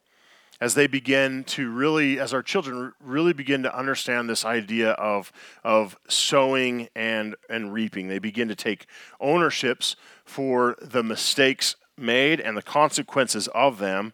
as 0.60 0.74
they 0.74 0.86
begin 0.86 1.44
to 1.44 1.70
really 1.70 2.18
as 2.18 2.34
our 2.34 2.42
children 2.42 2.92
really 3.00 3.32
begin 3.32 3.62
to 3.62 3.76
understand 3.76 4.28
this 4.28 4.44
idea 4.44 4.92
of 4.92 5.32
of 5.64 5.96
sowing 6.08 6.88
and 6.96 7.36
and 7.48 7.72
reaping 7.72 8.08
they 8.08 8.18
begin 8.18 8.48
to 8.48 8.54
take 8.54 8.86
ownerships 9.20 9.96
for 10.24 10.76
the 10.80 11.02
mistakes 11.02 11.76
made 11.96 12.40
and 12.40 12.56
the 12.56 12.62
consequences 12.62 13.48
of 13.48 13.78
them 13.78 14.12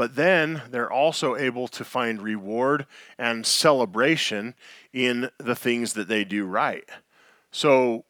but 0.00 0.16
then 0.16 0.62
they're 0.70 0.90
also 0.90 1.36
able 1.36 1.68
to 1.68 1.84
find 1.84 2.22
reward 2.22 2.86
and 3.18 3.44
celebration 3.44 4.54
in 4.94 5.28
the 5.36 5.54
things 5.54 5.92
that 5.92 6.08
they 6.08 6.24
do 6.24 6.46
right. 6.46 6.88
So, 7.52 8.06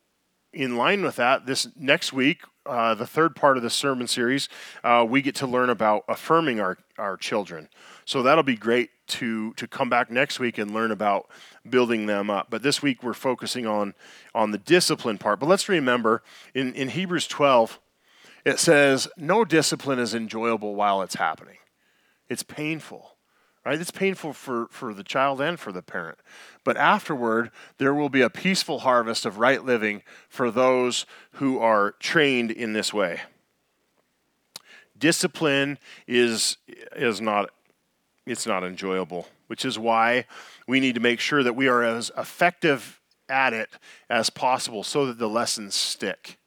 in 0.53 0.77
line 0.77 1.03
with 1.03 1.17
that, 1.17 1.47
this 1.47 1.67
next 1.75 2.13
week, 2.13 2.43
uh, 2.65 2.95
the 2.95 3.09
third 3.09 3.35
part 3.35 3.57
of 3.57 3.65
the 3.65 3.71
sermon 3.71 4.07
series, 4.07 4.49
uh, 4.85 5.05
we 5.09 5.21
get 5.21 5.35
to 5.35 5.49
learn 5.49 5.69
about 5.69 6.05
affirming 6.07 6.61
our, 6.61 6.79
our 6.97 7.17
children. 7.17 7.69
So 8.05 8.23
that'll 8.23 8.45
be 8.45 8.55
great 8.55 8.91
to 9.09 9.53
to 9.55 9.67
come 9.67 9.91
back 9.91 10.13
next 10.13 10.39
week 10.39 10.59
and 10.59 10.73
learn 10.73 10.93
about 10.93 11.29
building 11.69 12.07
them 12.07 12.31
up. 12.31 12.51
But 12.51 12.63
this 12.63 12.81
week 12.81 13.03
we're 13.03 13.15
focusing 13.15 13.67
on 13.67 13.95
on 14.33 14.53
the 14.53 14.59
discipline 14.59 15.19
part. 15.19 15.41
But 15.41 15.49
let's 15.49 15.69
remember 15.69 16.23
in, 16.55 16.73
in 16.75 16.91
Hebrews 16.91 17.27
12, 17.27 17.81
it 18.45 18.61
says, 18.61 19.09
No 19.17 19.45
discipline 19.45 19.99
is 19.99 20.15
enjoyable 20.15 20.77
while 20.77 21.03
it's 21.03 21.17
happening. 21.17 21.57
It's 22.31 22.45
painful, 22.45 23.17
right? 23.67 23.79
It's 23.79 23.91
painful 23.91 24.33
for, 24.33 24.69
for 24.71 24.95
the 24.95 25.03
child 25.05 25.41
and 25.41 25.61
for 25.61 25.73
the 25.73 25.83
parent. 25.83 26.19
But 26.65 26.77
afterward, 26.77 27.51
there 27.79 27.93
will 27.93 28.09
be 28.09 28.23
a 28.23 28.31
peaceful 28.31 28.81
harvest 28.81 29.27
of 29.27 29.39
right 29.39 29.63
living 29.63 30.03
for 30.29 30.51
those 30.51 31.05
who 31.33 31.59
are 31.59 31.91
trained 31.99 32.53
in 32.53 32.73
this 32.73 32.95
way. 32.95 33.21
Discipline 34.97 35.79
is, 36.07 36.57
is 36.95 37.21
not 37.21 37.51
it's 38.27 38.47
not 38.47 38.63
enjoyable, 38.63 39.27
which 39.49 39.65
is 39.65 39.79
why 39.79 40.27
we 40.69 40.79
need 40.79 40.95
to 40.95 41.01
make 41.01 41.19
sure 41.19 41.43
that 41.43 41.57
we 41.57 41.67
are 41.67 41.83
as 41.83 42.13
effective 42.17 43.01
at 43.29 43.53
it 43.53 43.71
as 44.09 44.31
possible 44.31 44.85
so 44.85 45.07
that 45.07 45.19
the 45.19 45.29
lessons 45.29 45.75
stick. 45.75 46.39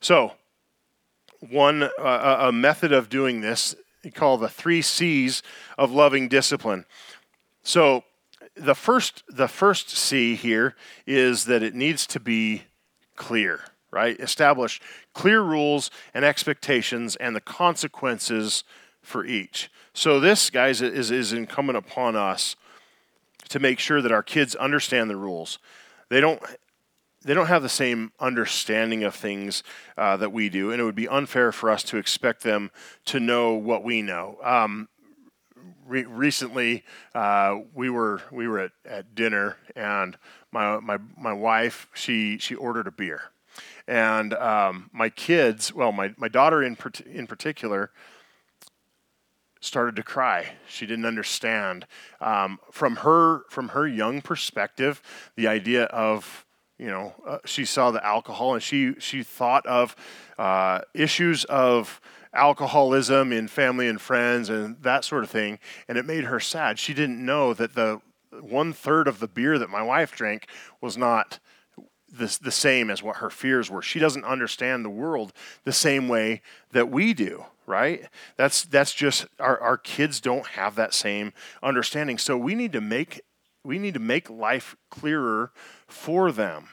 So, 0.00 0.32
one 1.48 1.84
uh, 1.84 2.36
a 2.40 2.52
method 2.52 2.92
of 2.92 3.08
doing 3.08 3.40
this 3.40 3.74
call 4.08 4.38
the 4.38 4.48
three 4.48 4.80
C's 4.80 5.42
of 5.76 5.92
loving 5.92 6.28
discipline. 6.28 6.86
So 7.62 8.04
the 8.56 8.74
first 8.74 9.22
the 9.28 9.48
first 9.48 9.90
C 9.90 10.34
here 10.36 10.74
is 11.06 11.44
that 11.44 11.62
it 11.62 11.74
needs 11.74 12.06
to 12.08 12.20
be 12.20 12.62
clear, 13.16 13.64
right? 13.90 14.18
Establish 14.18 14.80
clear 15.12 15.42
rules 15.42 15.90
and 16.14 16.24
expectations 16.24 17.16
and 17.16 17.36
the 17.36 17.40
consequences 17.40 18.64
for 19.02 19.24
each. 19.24 19.70
So 19.92 20.20
this, 20.20 20.50
guys, 20.50 20.80
is, 20.80 21.10
is 21.10 21.32
incumbent 21.32 21.76
upon 21.76 22.16
us 22.16 22.56
to 23.48 23.58
make 23.58 23.78
sure 23.78 24.00
that 24.00 24.12
our 24.12 24.22
kids 24.22 24.54
understand 24.54 25.10
the 25.10 25.16
rules. 25.16 25.58
They 26.08 26.20
don't 26.20 26.40
they 27.22 27.34
don't 27.34 27.46
have 27.46 27.62
the 27.62 27.68
same 27.68 28.12
understanding 28.18 29.04
of 29.04 29.14
things 29.14 29.62
uh, 29.98 30.16
that 30.16 30.32
we 30.32 30.48
do, 30.48 30.70
and 30.70 30.80
it 30.80 30.84
would 30.84 30.94
be 30.94 31.08
unfair 31.08 31.52
for 31.52 31.70
us 31.70 31.82
to 31.84 31.98
expect 31.98 32.42
them 32.42 32.70
to 33.06 33.20
know 33.20 33.54
what 33.54 33.84
we 33.84 34.00
know. 34.00 34.38
Um, 34.42 34.88
re- 35.86 36.04
recently, 36.04 36.84
uh, 37.14 37.58
we 37.74 37.90
were 37.90 38.22
we 38.30 38.48
were 38.48 38.60
at, 38.60 38.72
at 38.86 39.14
dinner, 39.14 39.56
and 39.76 40.16
my 40.50 40.80
my 40.80 40.98
my 41.18 41.32
wife 41.32 41.88
she 41.94 42.38
she 42.38 42.54
ordered 42.54 42.86
a 42.86 42.92
beer, 42.92 43.24
and 43.86 44.32
um, 44.34 44.88
my 44.92 45.10
kids, 45.10 45.74
well, 45.74 45.92
my 45.92 46.14
my 46.16 46.28
daughter 46.28 46.62
in 46.62 46.76
in 47.06 47.26
particular 47.26 47.90
started 49.60 49.94
to 49.94 50.02
cry. 50.02 50.52
She 50.66 50.86
didn't 50.86 51.04
understand. 51.04 51.86
Um, 52.20 52.60
from 52.70 52.96
her 52.96 53.42
from 53.50 53.68
her 53.70 53.86
young 53.86 54.22
perspective, 54.22 55.02
the 55.36 55.46
idea 55.46 55.84
of 55.84 56.46
you 56.80 56.88
know 56.88 57.12
uh, 57.26 57.38
she 57.44 57.64
saw 57.64 57.90
the 57.90 58.04
alcohol 58.04 58.54
and 58.54 58.62
she 58.62 58.94
she 58.98 59.22
thought 59.22 59.66
of 59.66 59.94
uh, 60.38 60.80
issues 60.94 61.44
of 61.44 62.00
alcoholism 62.32 63.32
in 63.32 63.48
family 63.48 63.86
and 63.88 64.00
friends 64.00 64.48
and 64.48 64.80
that 64.82 65.04
sort 65.04 65.22
of 65.22 65.30
thing, 65.30 65.58
and 65.88 65.98
it 65.98 66.06
made 66.06 66.24
her 66.24 66.40
sad. 66.40 66.78
She 66.78 66.94
didn't 66.94 67.24
know 67.24 67.52
that 67.54 67.74
the 67.74 68.00
one 68.40 68.72
third 68.72 69.06
of 69.08 69.20
the 69.20 69.28
beer 69.28 69.58
that 69.58 69.68
my 69.68 69.82
wife 69.82 70.12
drank 70.12 70.46
was 70.80 70.96
not 70.96 71.38
the, 72.10 72.38
the 72.40 72.52
same 72.52 72.88
as 72.88 73.02
what 73.02 73.16
her 73.16 73.30
fears 73.30 73.70
were. 73.70 73.82
She 73.82 73.98
doesn't 73.98 74.24
understand 74.24 74.84
the 74.84 74.90
world 74.90 75.32
the 75.64 75.72
same 75.72 76.08
way 76.08 76.40
that 76.72 76.90
we 76.90 77.12
do 77.12 77.44
right? 77.66 78.08
That's 78.36 78.64
that's 78.64 78.92
just 78.92 79.26
our, 79.38 79.56
our 79.60 79.78
kids 79.78 80.20
don't 80.20 80.44
have 80.48 80.74
that 80.74 80.92
same 80.92 81.32
understanding. 81.62 82.18
So 82.18 82.36
we 82.36 82.56
need 82.56 82.72
to 82.72 82.80
make 82.80 83.20
we 83.64 83.78
need 83.78 83.94
to 83.94 84.00
make 84.00 84.28
life 84.28 84.76
clearer 84.90 85.52
for 85.90 86.32
them. 86.32 86.68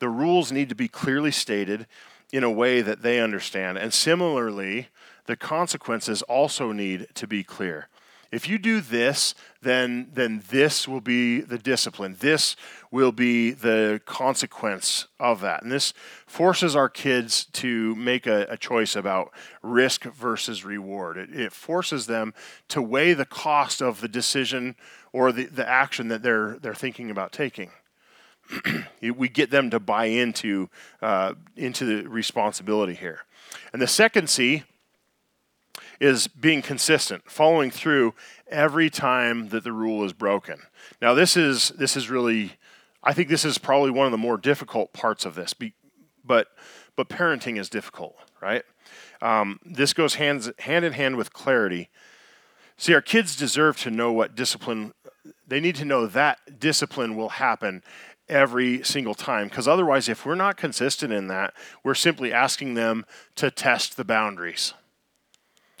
The 0.00 0.08
rules 0.08 0.50
need 0.50 0.68
to 0.70 0.74
be 0.74 0.88
clearly 0.88 1.30
stated 1.30 1.86
in 2.32 2.42
a 2.42 2.50
way 2.50 2.80
that 2.80 3.02
they 3.02 3.20
understand. 3.20 3.78
And 3.78 3.92
similarly, 3.92 4.88
the 5.26 5.36
consequences 5.36 6.22
also 6.22 6.72
need 6.72 7.08
to 7.14 7.26
be 7.26 7.44
clear. 7.44 7.88
If 8.32 8.48
you 8.48 8.58
do 8.58 8.80
this, 8.80 9.34
then, 9.60 10.08
then 10.12 10.44
this 10.50 10.86
will 10.86 11.00
be 11.00 11.40
the 11.40 11.58
discipline. 11.58 12.16
This 12.20 12.54
will 12.92 13.10
be 13.10 13.50
the 13.50 14.00
consequence 14.04 15.08
of 15.18 15.40
that. 15.40 15.62
And 15.62 15.72
this 15.72 15.92
forces 16.26 16.76
our 16.76 16.88
kids 16.88 17.46
to 17.54 17.94
make 17.96 18.28
a, 18.28 18.46
a 18.48 18.56
choice 18.56 18.94
about 18.94 19.32
risk 19.62 20.04
versus 20.04 20.64
reward. 20.64 21.16
It, 21.16 21.34
it, 21.34 21.52
forces 21.52 22.06
them 22.06 22.32
to 22.68 22.80
weigh 22.80 23.14
the 23.14 23.24
cost 23.24 23.82
of 23.82 24.00
the 24.00 24.08
decision 24.08 24.76
or 25.12 25.32
the, 25.32 25.46
the 25.46 25.68
action 25.68 26.06
that 26.08 26.22
they're, 26.22 26.56
they're 26.60 26.74
thinking 26.74 27.10
about 27.10 27.32
taking. 27.32 27.70
we 29.16 29.28
get 29.28 29.50
them 29.50 29.70
to 29.70 29.80
buy 29.80 30.06
into, 30.06 30.68
uh, 31.02 31.34
into 31.56 31.84
the 31.84 32.08
responsibility 32.08 32.94
here. 32.94 33.20
And 33.72 33.82
the 33.82 33.88
second 33.88 34.30
C 34.30 34.62
is 36.00 36.26
being 36.26 36.62
consistent, 36.62 37.30
following 37.30 37.70
through 37.70 38.14
every 38.48 38.88
time 38.90 39.50
that 39.50 39.64
the 39.64 39.72
rule 39.72 40.02
is 40.04 40.12
broken. 40.12 40.62
Now, 41.00 41.14
this 41.14 41.36
is 41.36 41.68
this 41.70 41.96
is 41.96 42.10
really, 42.10 42.54
I 43.04 43.12
think 43.12 43.28
this 43.28 43.44
is 43.44 43.58
probably 43.58 43.90
one 43.90 44.06
of 44.06 44.12
the 44.12 44.18
more 44.18 44.38
difficult 44.38 44.92
parts 44.92 45.24
of 45.24 45.34
this. 45.34 45.54
But 46.24 46.48
but 46.96 47.08
parenting 47.08 47.58
is 47.58 47.68
difficult, 47.68 48.16
right? 48.40 48.64
Um, 49.22 49.60
this 49.64 49.92
goes 49.92 50.14
hands 50.14 50.50
hand 50.60 50.84
in 50.84 50.94
hand 50.94 51.16
with 51.16 51.32
clarity. 51.32 51.90
See, 52.76 52.94
our 52.94 53.02
kids 53.02 53.36
deserve 53.36 53.76
to 53.78 53.90
know 53.90 54.10
what 54.10 54.34
discipline. 54.34 54.94
They 55.46 55.60
need 55.60 55.76
to 55.76 55.84
know 55.84 56.06
that 56.06 56.58
discipline 56.58 57.14
will 57.14 57.28
happen 57.28 57.82
every 58.26 58.82
single 58.84 59.14
time. 59.14 59.48
Because 59.48 59.68
otherwise, 59.68 60.08
if 60.08 60.24
we're 60.24 60.34
not 60.34 60.56
consistent 60.56 61.12
in 61.12 61.26
that, 61.26 61.52
we're 61.84 61.94
simply 61.94 62.32
asking 62.32 62.74
them 62.74 63.04
to 63.34 63.50
test 63.50 63.96
the 63.96 64.04
boundaries. 64.04 64.72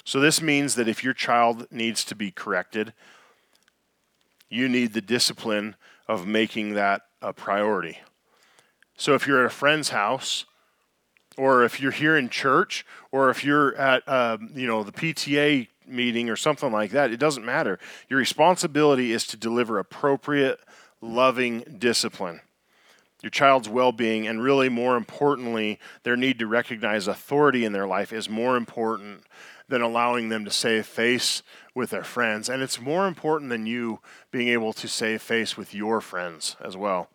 So, 0.04 0.20
this 0.20 0.40
means 0.40 0.74
that 0.74 0.88
if 0.88 1.04
your 1.04 1.14
child 1.14 1.66
needs 1.70 2.04
to 2.06 2.14
be 2.14 2.30
corrected, 2.30 2.92
you 4.48 4.68
need 4.68 4.92
the 4.92 5.00
discipline 5.00 5.76
of 6.08 6.26
making 6.26 6.74
that 6.74 7.02
a 7.22 7.32
priority. 7.32 7.98
So, 8.96 9.14
if 9.14 9.26
you're 9.26 9.40
at 9.40 9.46
a 9.46 9.54
friend's 9.54 9.90
house, 9.90 10.46
or 11.36 11.64
if 11.64 11.80
you're 11.80 11.92
here 11.92 12.16
in 12.16 12.28
church, 12.28 12.84
or 13.12 13.30
if 13.30 13.44
you're 13.44 13.74
at 13.76 14.06
um, 14.08 14.50
you 14.54 14.66
know 14.66 14.82
the 14.82 14.92
PTA 14.92 15.68
meeting 15.86 16.30
or 16.30 16.36
something 16.36 16.72
like 16.72 16.90
that, 16.92 17.12
it 17.12 17.18
doesn't 17.18 17.44
matter. 17.44 17.78
Your 18.08 18.18
responsibility 18.18 19.12
is 19.12 19.26
to 19.28 19.36
deliver 19.36 19.78
appropriate, 19.78 20.60
loving 21.00 21.76
discipline 21.78 22.40
your 23.22 23.30
child's 23.30 23.68
well 23.68 23.92
being, 23.92 24.26
and 24.26 24.42
really 24.42 24.68
more 24.68 24.96
importantly, 24.96 25.78
their 26.02 26.16
need 26.16 26.38
to 26.38 26.46
recognize 26.46 27.06
authority 27.06 27.64
in 27.64 27.72
their 27.72 27.86
life 27.86 28.12
is 28.12 28.28
more 28.28 28.56
important 28.56 29.24
than 29.70 29.80
allowing 29.82 30.28
them 30.28 30.44
to 30.44 30.50
save 30.50 30.84
face 30.84 31.42
with 31.74 31.90
their 31.90 32.04
friends. 32.04 32.48
And 32.48 32.60
it's 32.60 32.80
more 32.80 33.06
important 33.06 33.50
than 33.50 33.66
you 33.66 34.00
being 34.30 34.48
able 34.48 34.72
to 34.74 34.88
save 34.88 35.22
face 35.22 35.56
with 35.56 35.72
your 35.72 36.00
friends 36.00 36.56
as 36.60 36.76
well. 36.76 37.08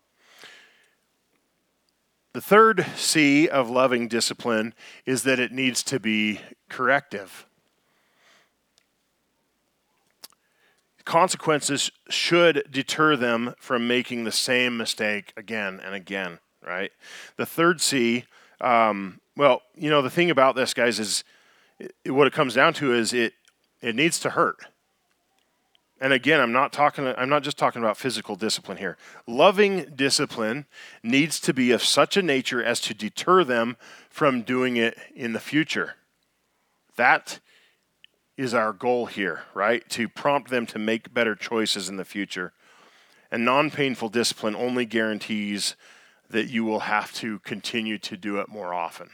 The 2.34 2.41
third 2.41 2.86
C 2.96 3.48
of 3.48 3.70
loving 3.70 4.08
discipline 4.08 4.74
is 5.06 5.24
that 5.24 5.39
it 5.39 5.52
needs 5.52 5.84
to 5.84 6.00
be 6.00 6.41
corrective. 6.70 7.46
Consequences 11.04 11.91
should 12.10 12.63
deter 12.72 13.15
them 13.15 13.54
from 13.60 13.88
making 13.88 14.24
the 14.24 14.32
same 14.32 14.76
mistake 14.76 15.34
again 15.38 15.80
and 15.84 15.94
again, 15.94 16.39
right? 16.65 16.91
The 17.38 17.46
third 17.46 17.80
C, 17.80 18.26
um, 18.60 19.20
well, 19.38 19.62
you 19.76 19.89
know, 19.89 20.02
the 20.02 20.10
thing 20.10 20.32
about 20.32 20.56
this, 20.56 20.74
guys, 20.74 21.00
is 21.00 21.24
it, 21.80 22.12
what 22.12 22.28
it 22.28 22.34
comes 22.34 22.54
down 22.54 22.74
to 22.76 22.94
is 22.94 23.14
it 23.14 23.34
it 23.82 23.96
needs 23.96 24.20
to 24.22 24.32
hurt. 24.32 24.58
And 26.02 26.12
again, 26.12 26.42
I'm 26.42 26.52
not 26.52 26.74
talking 26.74 27.08
I'm 27.08 27.30
not 27.30 27.44
just 27.44 27.58
talking 27.58 27.82
about 27.82 27.98
physical 27.98 28.36
discipline 28.36 28.78
here. 28.78 28.98
Loving 29.28 29.86
discipline 29.96 30.66
needs 31.04 31.40
to 31.42 31.54
be 31.54 31.72
of 31.72 31.84
such 31.84 32.18
a 32.18 32.22
nature 32.22 32.64
as 32.64 32.80
to 32.82 32.94
deter 32.94 33.44
them 33.44 33.78
from 34.10 34.42
doing 34.42 34.78
it 34.78 34.98
in 35.16 35.34
the 35.34 35.40
future. 35.40 35.96
That 36.96 37.40
is 38.38 38.54
our 38.54 38.74
goal 38.74 39.06
here, 39.06 39.44
right? 39.54 39.88
To 39.90 40.10
prompt 40.10 40.50
them 40.50 40.66
to 40.68 40.80
make 40.80 41.14
better 41.14 41.36
choices 41.36 41.88
in 41.88 41.98
the 41.98 42.06
future. 42.06 42.54
And 43.32 43.46
non 43.46 43.72
painful 43.72 44.10
discipline 44.10 44.56
only 44.56 44.86
guarantees 44.86 45.76
that 46.30 46.50
you 46.50 46.66
will 46.66 46.82
have 46.82 47.14
to 47.14 47.40
continue 47.40 47.98
to 48.00 48.18
do 48.18 48.40
it 48.40 48.50
more 48.50 48.74
often. 48.74 49.10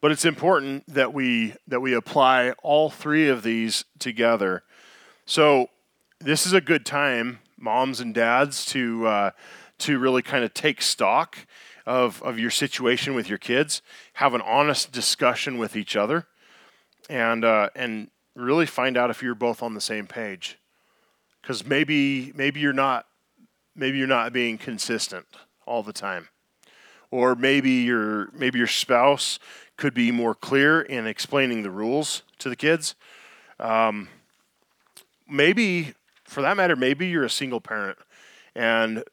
But 0.00 0.12
it's 0.12 0.24
important 0.24 0.86
that 0.92 1.14
we 1.14 1.54
that 1.66 1.80
we 1.80 1.94
apply 1.94 2.50
all 2.62 2.90
three 2.90 3.28
of 3.28 3.42
these 3.42 3.84
together. 3.98 4.62
So 5.24 5.68
this 6.20 6.46
is 6.46 6.52
a 6.52 6.60
good 6.60 6.84
time, 6.84 7.40
moms 7.58 8.00
and 8.00 8.14
dads, 8.14 8.64
to 8.66 9.06
uh, 9.06 9.30
to 9.78 9.98
really 9.98 10.22
kind 10.22 10.44
of 10.44 10.52
take 10.54 10.82
stock 10.82 11.38
of 11.86 12.22
of 12.22 12.38
your 12.38 12.50
situation 12.50 13.14
with 13.14 13.28
your 13.28 13.38
kids, 13.38 13.80
have 14.14 14.34
an 14.34 14.42
honest 14.42 14.92
discussion 14.92 15.56
with 15.56 15.76
each 15.76 15.96
other, 15.96 16.26
and 17.08 17.44
uh, 17.44 17.70
and 17.74 18.10
really 18.34 18.66
find 18.66 18.96
out 18.98 19.08
if 19.08 19.22
you're 19.22 19.34
both 19.34 19.62
on 19.62 19.74
the 19.74 19.80
same 19.80 20.06
page. 20.06 20.58
Because 21.40 21.64
maybe 21.64 22.32
maybe 22.34 22.60
you're 22.60 22.74
not 22.74 23.06
maybe 23.74 23.96
you're 23.96 24.06
not 24.06 24.32
being 24.32 24.58
consistent 24.58 25.26
all 25.64 25.82
the 25.82 25.92
time 25.92 26.28
or 27.10 27.34
maybe 27.34 27.70
your 27.70 28.30
maybe 28.32 28.58
your 28.58 28.68
spouse 28.68 29.38
could 29.76 29.94
be 29.94 30.10
more 30.10 30.34
clear 30.34 30.80
in 30.80 31.06
explaining 31.06 31.62
the 31.62 31.70
rules 31.70 32.22
to 32.38 32.48
the 32.48 32.56
kids. 32.56 32.94
Um, 33.60 34.08
maybe, 35.28 35.94
for 36.24 36.42
that 36.42 36.56
matter, 36.56 36.76
maybe 36.76 37.06
you're 37.08 37.24
a 37.24 37.30
single 37.30 37.60
parent, 37.60 37.98
and 38.54 39.04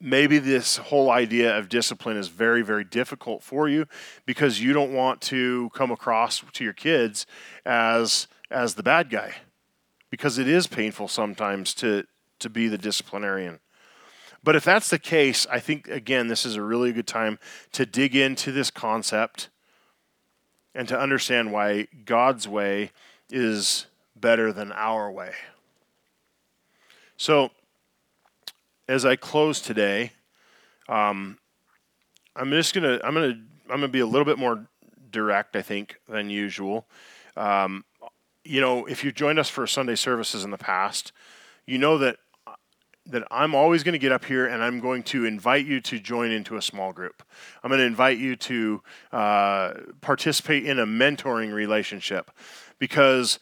maybe 0.00 0.38
this 0.38 0.76
whole 0.78 1.10
idea 1.10 1.56
of 1.56 1.68
discipline 1.68 2.16
is 2.16 2.28
very, 2.28 2.62
very 2.62 2.84
difficult 2.84 3.42
for 3.42 3.68
you 3.68 3.86
because 4.26 4.60
you 4.60 4.72
don't 4.72 4.92
want 4.92 5.20
to 5.20 5.70
come 5.74 5.92
across 5.92 6.42
to 6.52 6.64
your 6.64 6.72
kids 6.72 7.26
as 7.64 8.26
as 8.50 8.74
the 8.74 8.82
bad 8.82 9.08
guy, 9.08 9.34
because 10.10 10.38
it 10.38 10.48
is 10.48 10.66
painful 10.66 11.08
sometimes 11.08 11.74
to 11.74 12.04
to 12.38 12.50
be 12.50 12.68
the 12.68 12.78
disciplinarian. 12.78 13.60
But 14.44 14.56
if 14.56 14.64
that's 14.64 14.88
the 14.88 14.98
case, 14.98 15.46
I 15.50 15.60
think, 15.60 15.88
again, 15.88 16.26
this 16.26 16.44
is 16.44 16.56
a 16.56 16.62
really 16.62 16.92
good 16.92 17.06
time 17.06 17.38
to 17.72 17.86
dig 17.86 18.16
into 18.16 18.50
this 18.50 18.70
concept 18.70 19.48
and 20.74 20.88
to 20.88 20.98
understand 20.98 21.52
why 21.52 21.86
God's 22.04 22.48
way 22.48 22.90
is 23.30 23.86
better 24.16 24.52
than 24.52 24.72
our 24.72 25.10
way. 25.10 25.32
So, 27.16 27.50
as 28.88 29.04
I 29.04 29.16
close 29.16 29.60
today, 29.60 30.12
um, 30.88 31.38
I'm 32.34 32.50
just 32.50 32.74
gonna 32.74 33.00
I'm 33.04 33.14
gonna 33.14 33.40
I'm 33.70 33.76
gonna 33.76 33.88
be 33.88 34.00
a 34.00 34.06
little 34.06 34.24
bit 34.24 34.38
more 34.38 34.66
direct, 35.10 35.54
I 35.54 35.62
think, 35.62 36.00
than 36.08 36.30
usual. 36.30 36.86
Um, 37.36 37.84
you 38.44 38.60
know, 38.60 38.86
if 38.86 39.04
you've 39.04 39.14
joined 39.14 39.38
us 39.38 39.48
for 39.48 39.66
Sunday 39.66 39.94
services 39.94 40.42
in 40.42 40.50
the 40.50 40.58
past, 40.58 41.12
you 41.66 41.78
know 41.78 41.96
that 41.98 42.16
that 43.06 43.24
I'm 43.30 43.54
always 43.54 43.82
going 43.82 43.94
to 43.94 43.98
get 43.98 44.12
up 44.12 44.24
here 44.24 44.46
and 44.46 44.62
I'm 44.62 44.80
going 44.80 45.02
to 45.04 45.24
invite 45.24 45.66
you 45.66 45.80
to 45.82 45.98
join 45.98 46.30
into 46.30 46.56
a 46.56 46.62
small 46.62 46.92
group. 46.92 47.22
I'm 47.62 47.68
going 47.68 47.80
to 47.80 47.86
invite 47.86 48.18
you 48.18 48.36
to 48.36 48.82
uh, 49.10 49.72
participate 50.00 50.66
in 50.66 50.78
a 50.78 50.86
mentoring 50.86 51.52
relationship 51.52 52.30
because 52.78 53.38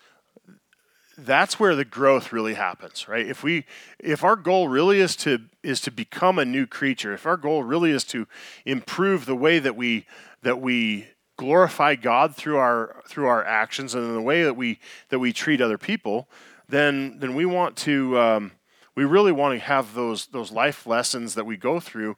that's 1.18 1.60
where 1.60 1.74
the 1.76 1.84
growth 1.84 2.32
really 2.32 2.54
happens 2.54 3.06
right 3.06 3.26
if 3.26 3.42
we 3.42 3.66
if 3.98 4.24
our 4.24 4.36
goal 4.36 4.68
really 4.68 5.00
is 5.00 5.14
to 5.14 5.38
is 5.62 5.78
to 5.80 5.90
become 5.90 6.38
a 6.38 6.44
new 6.46 6.66
creature 6.66 7.12
if 7.12 7.26
our 7.26 7.36
goal 7.36 7.62
really 7.62 7.90
is 7.90 8.04
to 8.04 8.26
improve 8.64 9.26
the 9.26 9.34
way 9.34 9.58
that 9.58 9.76
we 9.76 10.06
that 10.40 10.62
we 10.62 11.06
glorify 11.36 11.94
god 11.94 12.34
through 12.34 12.56
our 12.56 13.02
through 13.06 13.26
our 13.26 13.44
actions 13.44 13.94
and 13.94 14.14
the 14.14 14.20
way 14.22 14.42
that 14.44 14.56
we 14.56 14.78
that 15.10 15.18
we 15.18 15.30
treat 15.30 15.60
other 15.60 15.76
people 15.76 16.26
then 16.70 17.18
then 17.18 17.34
we 17.34 17.44
want 17.44 17.76
to 17.76 18.18
um, 18.18 18.52
we 18.94 19.04
really 19.04 19.32
want 19.32 19.58
to 19.58 19.64
have 19.64 19.94
those 19.94 20.26
those 20.26 20.50
life 20.50 20.86
lessons 20.86 21.34
that 21.34 21.46
we 21.46 21.56
go 21.56 21.80
through 21.80 22.16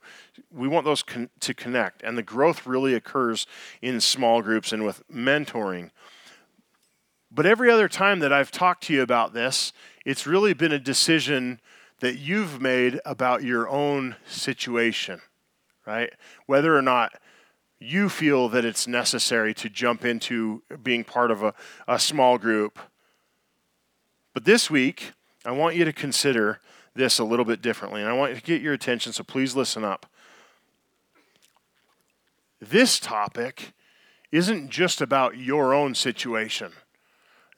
we 0.50 0.68
want 0.68 0.84
those 0.84 1.02
con- 1.02 1.30
to 1.40 1.54
connect 1.54 2.02
and 2.02 2.16
the 2.16 2.22
growth 2.22 2.66
really 2.66 2.94
occurs 2.94 3.46
in 3.80 4.00
small 4.00 4.42
groups 4.42 4.72
and 4.72 4.84
with 4.84 5.02
mentoring 5.08 5.90
but 7.34 7.46
every 7.46 7.70
other 7.70 7.88
time 7.88 8.18
that 8.18 8.32
I've 8.32 8.50
talked 8.50 8.84
to 8.84 8.92
you 8.92 9.00
about 9.00 9.32
this, 9.32 9.72
it's 10.04 10.26
really 10.26 10.52
been 10.52 10.72
a 10.72 10.78
decision 10.78 11.60
that 12.00 12.18
you've 12.18 12.60
made 12.60 13.00
about 13.06 13.42
your 13.42 13.68
own 13.68 14.16
situation, 14.26 15.22
right? 15.86 16.12
Whether 16.46 16.76
or 16.76 16.82
not 16.82 17.14
you 17.78 18.10
feel 18.10 18.50
that 18.50 18.66
it's 18.66 18.86
necessary 18.86 19.54
to 19.54 19.70
jump 19.70 20.04
into 20.04 20.62
being 20.82 21.04
part 21.04 21.30
of 21.30 21.42
a, 21.42 21.54
a 21.88 21.98
small 21.98 22.36
group. 22.36 22.78
But 24.34 24.44
this 24.44 24.68
week, 24.68 25.12
I 25.44 25.50
want 25.50 25.76
you 25.76 25.84
to 25.84 25.92
consider 25.92 26.60
this 26.94 27.18
a 27.18 27.24
little 27.24 27.44
bit 27.44 27.62
differently, 27.62 28.00
and 28.00 28.10
I 28.10 28.12
want 28.12 28.32
you 28.32 28.40
to 28.40 28.46
get 28.46 28.62
your 28.62 28.74
attention, 28.74 29.12
so 29.12 29.24
please 29.24 29.56
listen 29.56 29.84
up. 29.84 30.06
This 32.60 33.00
topic 33.00 33.72
isn't 34.30 34.70
just 34.70 35.00
about 35.00 35.36
your 35.36 35.74
own 35.74 35.94
situation. 35.94 36.72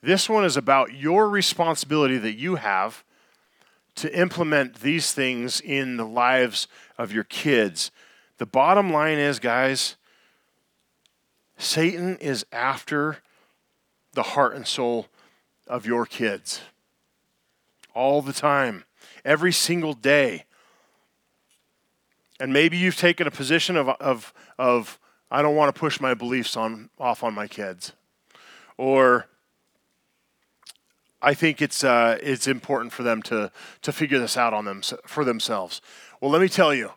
This 0.02 0.28
one 0.28 0.44
is 0.44 0.56
about 0.56 0.94
your 0.94 1.28
responsibility 1.28 2.16
that 2.18 2.34
you 2.34 2.56
have 2.56 3.04
to 3.96 4.18
implement 4.18 4.80
these 4.80 5.12
things 5.12 5.60
in 5.60 5.96
the 5.96 6.06
lives 6.06 6.66
of 6.98 7.12
your 7.12 7.24
kids. 7.24 7.90
The 8.38 8.46
bottom 8.46 8.92
line 8.92 9.18
is, 9.18 9.38
guys, 9.38 9.96
Satan 11.58 12.16
is 12.16 12.44
after 12.50 13.18
the 14.14 14.22
heart 14.22 14.54
and 14.54 14.66
soul 14.66 15.06
of 15.66 15.86
your 15.86 16.06
kids 16.06 16.60
all 17.94 18.22
the 18.22 18.32
time, 18.32 18.84
every 19.24 19.52
single 19.52 19.94
day. 19.94 20.44
And 22.40 22.52
maybe 22.52 22.76
you've 22.76 22.96
taken 22.96 23.26
a 23.26 23.30
position 23.30 23.76
of, 23.76 23.88
of, 23.88 24.34
of 24.58 24.98
I 25.30 25.42
don't 25.42 25.56
want 25.56 25.74
to 25.74 25.78
push 25.78 26.00
my 26.00 26.14
beliefs 26.14 26.56
on, 26.56 26.90
off 26.98 27.22
on 27.22 27.34
my 27.34 27.46
kids. 27.46 27.92
Or 28.76 29.28
I 31.24 31.32
think 31.32 31.62
it's 31.62 31.82
uh, 31.82 32.18
it's 32.22 32.46
important 32.46 32.92
for 32.92 33.02
them 33.02 33.22
to 33.22 33.50
to 33.82 33.92
figure 33.92 34.18
this 34.18 34.36
out 34.36 34.52
on 34.52 34.66
them 34.66 34.82
for 35.06 35.24
themselves. 35.24 35.80
Well, 36.20 36.30
let 36.30 36.42
me 36.42 36.48
tell 36.48 36.74
you, 36.74 36.90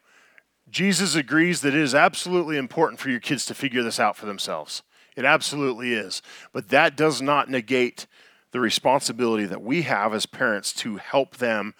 Jesus 0.69 1.15
agrees 1.15 1.61
that 1.61 1.73
it 1.73 1.81
is 1.81 1.95
absolutely 1.95 2.57
important 2.57 2.99
for 2.99 3.09
your 3.09 3.21
kids 3.21 3.45
to 3.45 3.55
figure 3.55 3.83
this 3.83 3.99
out 3.99 4.17
for 4.17 4.25
themselves. 4.25 4.83
It 5.15 5.23
absolutely 5.23 5.93
is, 5.93 6.21
but 6.51 6.69
that 6.69 6.97
does 6.97 7.21
not 7.21 7.49
negate 7.49 8.05
the 8.51 8.59
responsibility 8.59 9.45
that 9.45 9.61
we 9.61 9.83
have 9.83 10.13
as 10.13 10.25
parents 10.25 10.73
to 10.73 10.97
help 10.97 11.37
them 11.37 11.73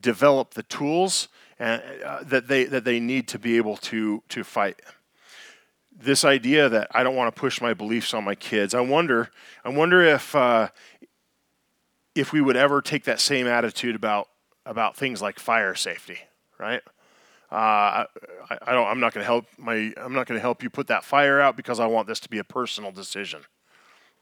develop 0.00 0.54
the 0.54 0.62
tools 0.62 1.28
and, 1.58 1.82
uh, 2.04 2.22
that 2.22 2.48
they 2.48 2.64
that 2.64 2.84
they 2.84 3.00
need 3.00 3.28
to 3.28 3.38
be 3.38 3.56
able 3.56 3.76
to 3.76 4.22
to 4.28 4.44
fight 4.44 4.80
this 5.96 6.24
idea 6.24 6.68
that 6.68 6.88
I 6.90 7.02
don't 7.02 7.14
want 7.14 7.34
to 7.34 7.40
push 7.40 7.60
my 7.60 7.72
beliefs 7.72 8.12
on 8.14 8.24
my 8.24 8.34
kids. 8.34 8.74
I 8.74 8.80
wonder, 8.80 9.30
I 9.64 9.68
wonder 9.68 10.02
if 10.02 10.34
uh, 10.34 10.68
if 12.14 12.32
we 12.32 12.40
would 12.40 12.56
ever 12.56 12.82
take 12.82 13.04
that 13.04 13.20
same 13.20 13.46
attitude 13.46 13.94
about 13.94 14.28
about 14.66 14.96
things 14.96 15.22
like 15.22 15.38
fire 15.38 15.74
safety, 15.74 16.18
right? 16.58 16.80
Uh, 17.52 18.06
I, 18.50 18.58
I, 18.62 18.72
don't. 18.72 18.86
I'm 18.86 19.00
not 19.00 19.14
going 19.14 19.22
to 19.22 19.26
help 19.26 19.46
my. 19.56 19.92
I'm 19.96 20.12
not 20.12 20.26
going 20.26 20.36
to 20.36 20.40
help 20.40 20.62
you 20.62 20.70
put 20.70 20.88
that 20.88 21.04
fire 21.04 21.40
out 21.40 21.56
because 21.56 21.78
I 21.78 21.86
want 21.86 22.08
this 22.08 22.20
to 22.20 22.28
be 22.28 22.38
a 22.38 22.44
personal 22.44 22.90
decision. 22.90 23.42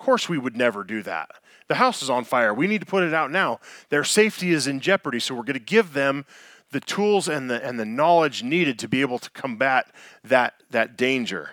Course, 0.02 0.28
we 0.28 0.36
would 0.36 0.56
never 0.56 0.82
do 0.82 1.00
that. 1.04 1.30
The 1.68 1.76
house 1.76 2.02
is 2.02 2.10
on 2.10 2.24
fire. 2.24 2.52
We 2.52 2.66
need 2.66 2.80
to 2.80 2.86
put 2.86 3.04
it 3.04 3.14
out 3.14 3.30
now. 3.30 3.60
Their 3.88 4.02
safety 4.02 4.50
is 4.50 4.66
in 4.66 4.80
jeopardy, 4.80 5.20
so 5.20 5.32
we're 5.32 5.44
going 5.44 5.54
to 5.54 5.60
give 5.60 5.92
them 5.92 6.26
the 6.72 6.80
tools 6.80 7.28
and 7.28 7.48
the 7.48 7.64
and 7.64 7.78
the 7.78 7.84
knowledge 7.84 8.42
needed 8.42 8.80
to 8.80 8.88
be 8.88 9.00
able 9.00 9.20
to 9.20 9.30
combat 9.30 9.92
that 10.24 10.54
that 10.70 10.96
danger. 10.96 11.50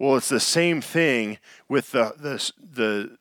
Well, 0.00 0.16
it's 0.16 0.28
the 0.28 0.40
same 0.40 0.80
thing 0.80 1.38
with 1.68 1.92
the 1.92 2.12
the 2.18 2.52
the 2.60 3.18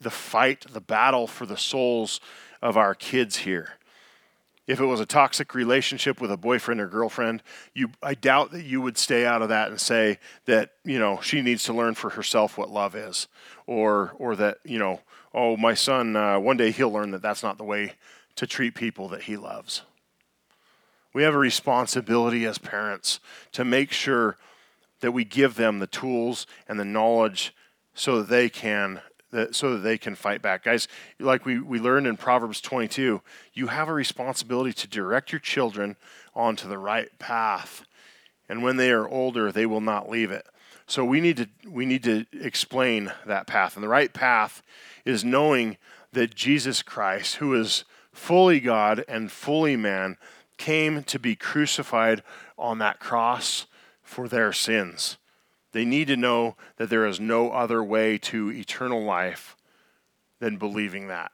the 0.00 0.10
fight, 0.10 0.66
the 0.68 0.80
battle 0.80 1.28
for 1.28 1.46
the 1.46 1.56
souls 1.56 2.20
of 2.60 2.76
our 2.76 2.96
kids 2.96 3.36
here. 3.36 3.74
If 4.70 4.78
it 4.78 4.84
was 4.84 5.00
a 5.00 5.06
toxic 5.06 5.52
relationship 5.52 6.20
with 6.20 6.30
a 6.30 6.36
boyfriend 6.36 6.80
or 6.80 6.86
girlfriend, 6.86 7.42
you 7.74 7.90
I 8.00 8.14
doubt 8.14 8.52
that 8.52 8.62
you 8.62 8.80
would 8.80 8.96
stay 8.96 9.26
out 9.26 9.42
of 9.42 9.48
that 9.48 9.68
and 9.68 9.80
say 9.80 10.20
that, 10.44 10.70
you 10.84 11.00
know, 11.00 11.20
she 11.20 11.42
needs 11.42 11.64
to 11.64 11.72
learn 11.72 11.96
for 11.96 12.10
herself 12.10 12.56
what 12.56 12.70
love 12.70 12.94
is 12.94 13.26
or 13.66 14.14
or 14.18 14.36
that, 14.36 14.58
you 14.64 14.78
know, 14.78 15.00
oh, 15.34 15.56
my 15.56 15.74
son 15.74 16.14
uh, 16.14 16.38
one 16.38 16.56
day 16.56 16.70
he'll 16.70 16.92
learn 16.92 17.10
that 17.10 17.20
that's 17.20 17.42
not 17.42 17.58
the 17.58 17.64
way 17.64 17.94
to 18.36 18.46
treat 18.46 18.76
people 18.76 19.08
that 19.08 19.22
he 19.22 19.36
loves. 19.36 19.82
We 21.12 21.24
have 21.24 21.34
a 21.34 21.38
responsibility 21.38 22.44
as 22.44 22.58
parents 22.58 23.18
to 23.50 23.64
make 23.64 23.90
sure 23.90 24.36
that 25.00 25.10
we 25.10 25.24
give 25.24 25.56
them 25.56 25.80
the 25.80 25.88
tools 25.88 26.46
and 26.68 26.78
the 26.78 26.84
knowledge 26.84 27.52
so 27.92 28.18
that 28.18 28.28
they 28.28 28.48
can 28.48 29.00
that, 29.30 29.54
so 29.54 29.74
that 29.74 29.78
they 29.78 29.98
can 29.98 30.14
fight 30.14 30.42
back. 30.42 30.64
Guys, 30.64 30.88
like 31.18 31.44
we, 31.44 31.60
we 31.60 31.78
learned 31.78 32.06
in 32.06 32.16
Proverbs 32.16 32.60
22, 32.60 33.20
you 33.52 33.66
have 33.68 33.88
a 33.88 33.92
responsibility 33.92 34.72
to 34.72 34.88
direct 34.88 35.32
your 35.32 35.38
children 35.38 35.96
onto 36.34 36.68
the 36.68 36.78
right 36.78 37.16
path. 37.18 37.84
And 38.48 38.62
when 38.62 38.76
they 38.76 38.90
are 38.90 39.08
older, 39.08 39.52
they 39.52 39.66
will 39.66 39.80
not 39.80 40.10
leave 40.10 40.30
it. 40.30 40.46
So 40.86 41.04
we 41.04 41.20
need 41.20 41.36
to 41.36 41.48
we 41.68 41.86
need 41.86 42.02
to 42.02 42.26
explain 42.32 43.12
that 43.24 43.46
path. 43.46 43.76
And 43.76 43.84
the 43.84 43.88
right 43.88 44.12
path 44.12 44.60
is 45.04 45.24
knowing 45.24 45.76
that 46.12 46.34
Jesus 46.34 46.82
Christ, 46.82 47.36
who 47.36 47.54
is 47.54 47.84
fully 48.12 48.58
God 48.58 49.04
and 49.06 49.30
fully 49.30 49.76
man, 49.76 50.16
came 50.56 51.04
to 51.04 51.18
be 51.20 51.36
crucified 51.36 52.24
on 52.58 52.78
that 52.78 52.98
cross 52.98 53.66
for 54.02 54.28
their 54.28 54.52
sins. 54.52 55.16
They 55.72 55.84
need 55.84 56.08
to 56.08 56.16
know 56.16 56.56
that 56.76 56.90
there 56.90 57.06
is 57.06 57.20
no 57.20 57.52
other 57.52 57.82
way 57.82 58.18
to 58.18 58.50
eternal 58.50 59.02
life 59.02 59.56
than 60.40 60.56
believing 60.56 61.08
that. 61.08 61.32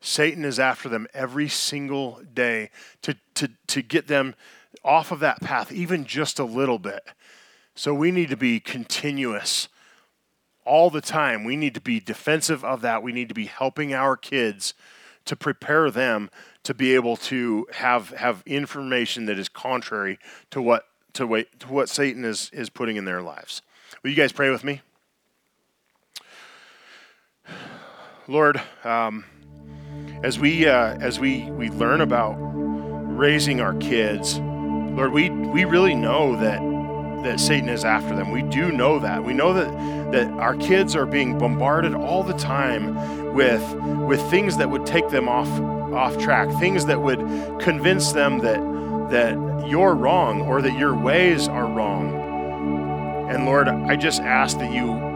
Satan 0.00 0.44
is 0.44 0.60
after 0.60 0.88
them 0.88 1.06
every 1.14 1.48
single 1.48 2.20
day 2.34 2.70
to, 3.02 3.16
to, 3.34 3.50
to 3.68 3.82
get 3.82 4.06
them 4.06 4.34
off 4.84 5.10
of 5.10 5.20
that 5.20 5.40
path, 5.40 5.72
even 5.72 6.04
just 6.04 6.38
a 6.38 6.44
little 6.44 6.78
bit. 6.78 7.02
So 7.74 7.94
we 7.94 8.10
need 8.10 8.28
to 8.28 8.36
be 8.36 8.60
continuous 8.60 9.68
all 10.64 10.90
the 10.90 11.00
time. 11.00 11.42
We 11.42 11.56
need 11.56 11.74
to 11.74 11.80
be 11.80 12.00
defensive 12.00 12.64
of 12.64 12.82
that. 12.82 13.02
We 13.02 13.12
need 13.12 13.28
to 13.28 13.34
be 13.34 13.46
helping 13.46 13.94
our 13.94 14.16
kids 14.16 14.74
to 15.24 15.36
prepare 15.36 15.90
them 15.90 16.30
to 16.64 16.74
be 16.74 16.94
able 16.94 17.16
to 17.16 17.66
have, 17.72 18.10
have 18.10 18.42
information 18.46 19.26
that 19.26 19.38
is 19.38 19.48
contrary 19.48 20.18
to 20.50 20.60
what 20.60 20.86
to, 21.14 21.26
wait, 21.26 21.60
to 21.60 21.68
what 21.68 21.88
Satan 21.88 22.24
is, 22.24 22.50
is 22.52 22.70
putting 22.70 22.96
in 22.96 23.04
their 23.04 23.22
lives. 23.22 23.62
Will 24.02 24.10
you 24.10 24.16
guys 24.16 24.32
pray 24.32 24.50
with 24.50 24.64
me? 24.64 24.82
Lord, 28.26 28.60
um, 28.84 29.24
as 30.22 30.38
we 30.38 30.66
uh, 30.66 30.96
as 30.98 31.20
we 31.20 31.50
we 31.50 31.68
learn 31.68 32.00
about 32.00 32.36
raising 32.38 33.60
our 33.60 33.74
kids, 33.74 34.38
Lord, 34.38 35.12
we 35.12 35.28
we 35.28 35.66
really 35.66 35.94
know 35.94 36.34
that 36.36 36.60
that 37.22 37.38
Satan 37.38 37.68
is 37.68 37.84
after 37.84 38.16
them. 38.16 38.30
We 38.30 38.42
do 38.42 38.72
know 38.72 38.98
that. 38.98 39.24
We 39.24 39.34
know 39.34 39.52
that 39.52 40.12
that 40.12 40.30
our 40.32 40.56
kids 40.56 40.96
are 40.96 41.04
being 41.04 41.36
bombarded 41.38 41.94
all 41.94 42.22
the 42.22 42.32
time 42.34 43.34
with 43.34 43.62
with 44.06 44.22
things 44.30 44.56
that 44.56 44.70
would 44.70 44.86
take 44.86 45.10
them 45.10 45.28
off 45.28 45.48
off 45.92 46.16
track, 46.18 46.48
things 46.58 46.86
that 46.86 47.02
would 47.02 47.20
convince 47.60 48.12
them 48.12 48.38
that 48.38 48.60
that 49.10 49.34
you're 49.66 49.94
wrong 49.94 50.42
or 50.42 50.62
that 50.62 50.78
your 50.78 50.94
ways 50.94 51.48
are 51.48 51.66
wrong. 51.66 53.28
And 53.30 53.46
Lord, 53.46 53.68
I 53.68 53.96
just 53.96 54.20
ask 54.20 54.58
that 54.58 54.72
you 54.72 55.14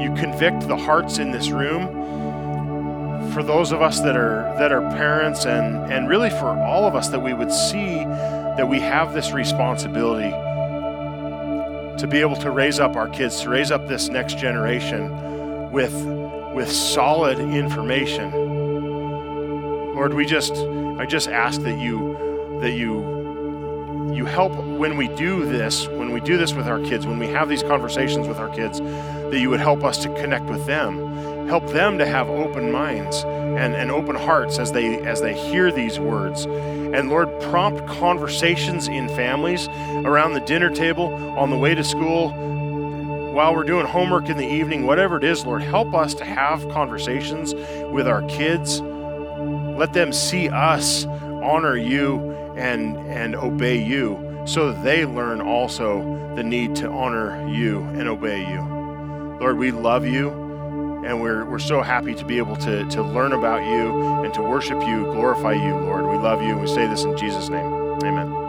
you 0.00 0.14
convict 0.14 0.68
the 0.68 0.76
hearts 0.76 1.18
in 1.18 1.30
this 1.30 1.48
room 1.50 2.06
for 3.32 3.42
those 3.42 3.72
of 3.72 3.82
us 3.82 4.00
that 4.00 4.16
are 4.16 4.42
that 4.58 4.72
are 4.72 4.82
parents 4.92 5.44
and 5.46 5.92
and 5.92 6.08
really 6.08 6.30
for 6.30 6.50
all 6.64 6.86
of 6.86 6.94
us 6.94 7.08
that 7.08 7.20
we 7.20 7.34
would 7.34 7.52
see 7.52 8.04
that 8.56 8.68
we 8.68 8.80
have 8.80 9.12
this 9.14 9.32
responsibility 9.32 10.30
to 11.98 12.06
be 12.06 12.18
able 12.18 12.36
to 12.36 12.50
raise 12.50 12.78
up 12.78 12.96
our 12.96 13.08
kids 13.08 13.40
to 13.40 13.48
raise 13.48 13.70
up 13.70 13.88
this 13.88 14.08
next 14.08 14.38
generation 14.38 15.70
with 15.70 15.94
with 16.54 16.70
solid 16.70 17.38
information 17.38 18.30
lord 19.94 20.14
we 20.14 20.24
just 20.24 20.54
i 20.98 21.06
just 21.06 21.28
ask 21.28 21.60
that 21.62 21.78
you 21.78 22.58
that 22.60 22.72
you 22.72 23.15
you 24.16 24.24
help 24.24 24.52
when 24.54 24.96
we 24.96 25.08
do 25.08 25.44
this 25.44 25.86
when 25.88 26.10
we 26.10 26.20
do 26.20 26.38
this 26.38 26.54
with 26.54 26.66
our 26.66 26.80
kids 26.80 27.06
when 27.06 27.18
we 27.18 27.26
have 27.28 27.48
these 27.48 27.62
conversations 27.62 28.26
with 28.26 28.38
our 28.38 28.48
kids 28.48 28.80
that 28.80 29.38
you 29.38 29.50
would 29.50 29.60
help 29.60 29.84
us 29.84 29.98
to 29.98 30.08
connect 30.14 30.46
with 30.46 30.64
them. 30.66 31.48
Help 31.48 31.66
them 31.68 31.98
to 31.98 32.06
have 32.06 32.28
open 32.28 32.72
minds 32.72 33.24
and, 33.24 33.74
and 33.74 33.90
open 33.90 34.16
hearts 34.16 34.58
as 34.58 34.72
they 34.72 34.98
as 35.06 35.20
they 35.20 35.34
hear 35.34 35.70
these 35.70 35.98
words. 36.00 36.44
And 36.46 37.10
lord 37.10 37.28
prompt 37.42 37.86
conversations 37.86 38.88
in 38.88 39.08
families 39.10 39.68
around 39.68 40.32
the 40.32 40.40
dinner 40.40 40.70
table 40.70 41.12
on 41.38 41.50
the 41.50 41.58
way 41.58 41.74
to 41.74 41.84
school 41.84 42.30
while 43.32 43.54
we're 43.54 43.64
doing 43.64 43.86
homework 43.86 44.30
in 44.30 44.38
the 44.38 44.46
evening 44.46 44.86
whatever 44.86 45.18
it 45.18 45.24
is 45.24 45.44
lord 45.44 45.60
help 45.60 45.92
us 45.92 46.14
to 46.14 46.24
have 46.24 46.66
conversations 46.70 47.54
with 47.92 48.08
our 48.08 48.22
kids. 48.22 48.80
Let 48.80 49.92
them 49.92 50.12
see 50.12 50.48
us 50.48 51.04
honor 51.04 51.76
you 51.76 52.35
and 52.56 52.96
and 53.08 53.34
obey 53.36 53.76
you 53.76 54.42
so 54.46 54.72
they 54.82 55.04
learn 55.04 55.40
also 55.40 56.02
the 56.36 56.42
need 56.42 56.74
to 56.76 56.88
honor 56.90 57.48
you 57.48 57.82
and 57.94 58.08
obey 58.08 58.40
you 58.40 58.60
lord 59.40 59.58
we 59.58 59.70
love 59.70 60.06
you 60.06 60.46
and 61.06 61.22
we're, 61.22 61.44
we're 61.44 61.58
so 61.60 61.82
happy 61.82 62.14
to 62.14 62.24
be 62.24 62.38
able 62.38 62.56
to, 62.56 62.84
to 62.86 63.00
learn 63.00 63.32
about 63.32 63.64
you 63.64 64.24
and 64.24 64.34
to 64.34 64.42
worship 64.42 64.80
you, 64.88 65.04
glorify 65.04 65.52
you, 65.52 65.76
Lord. 65.76 66.04
We 66.06 66.16
love 66.16 66.42
you, 66.42 66.58
we 66.58 66.66
say 66.66 66.86
this 66.88 67.04
in 67.04 67.16
Jesus' 67.16 67.48
name. 67.48 67.72
Amen. 68.02 68.45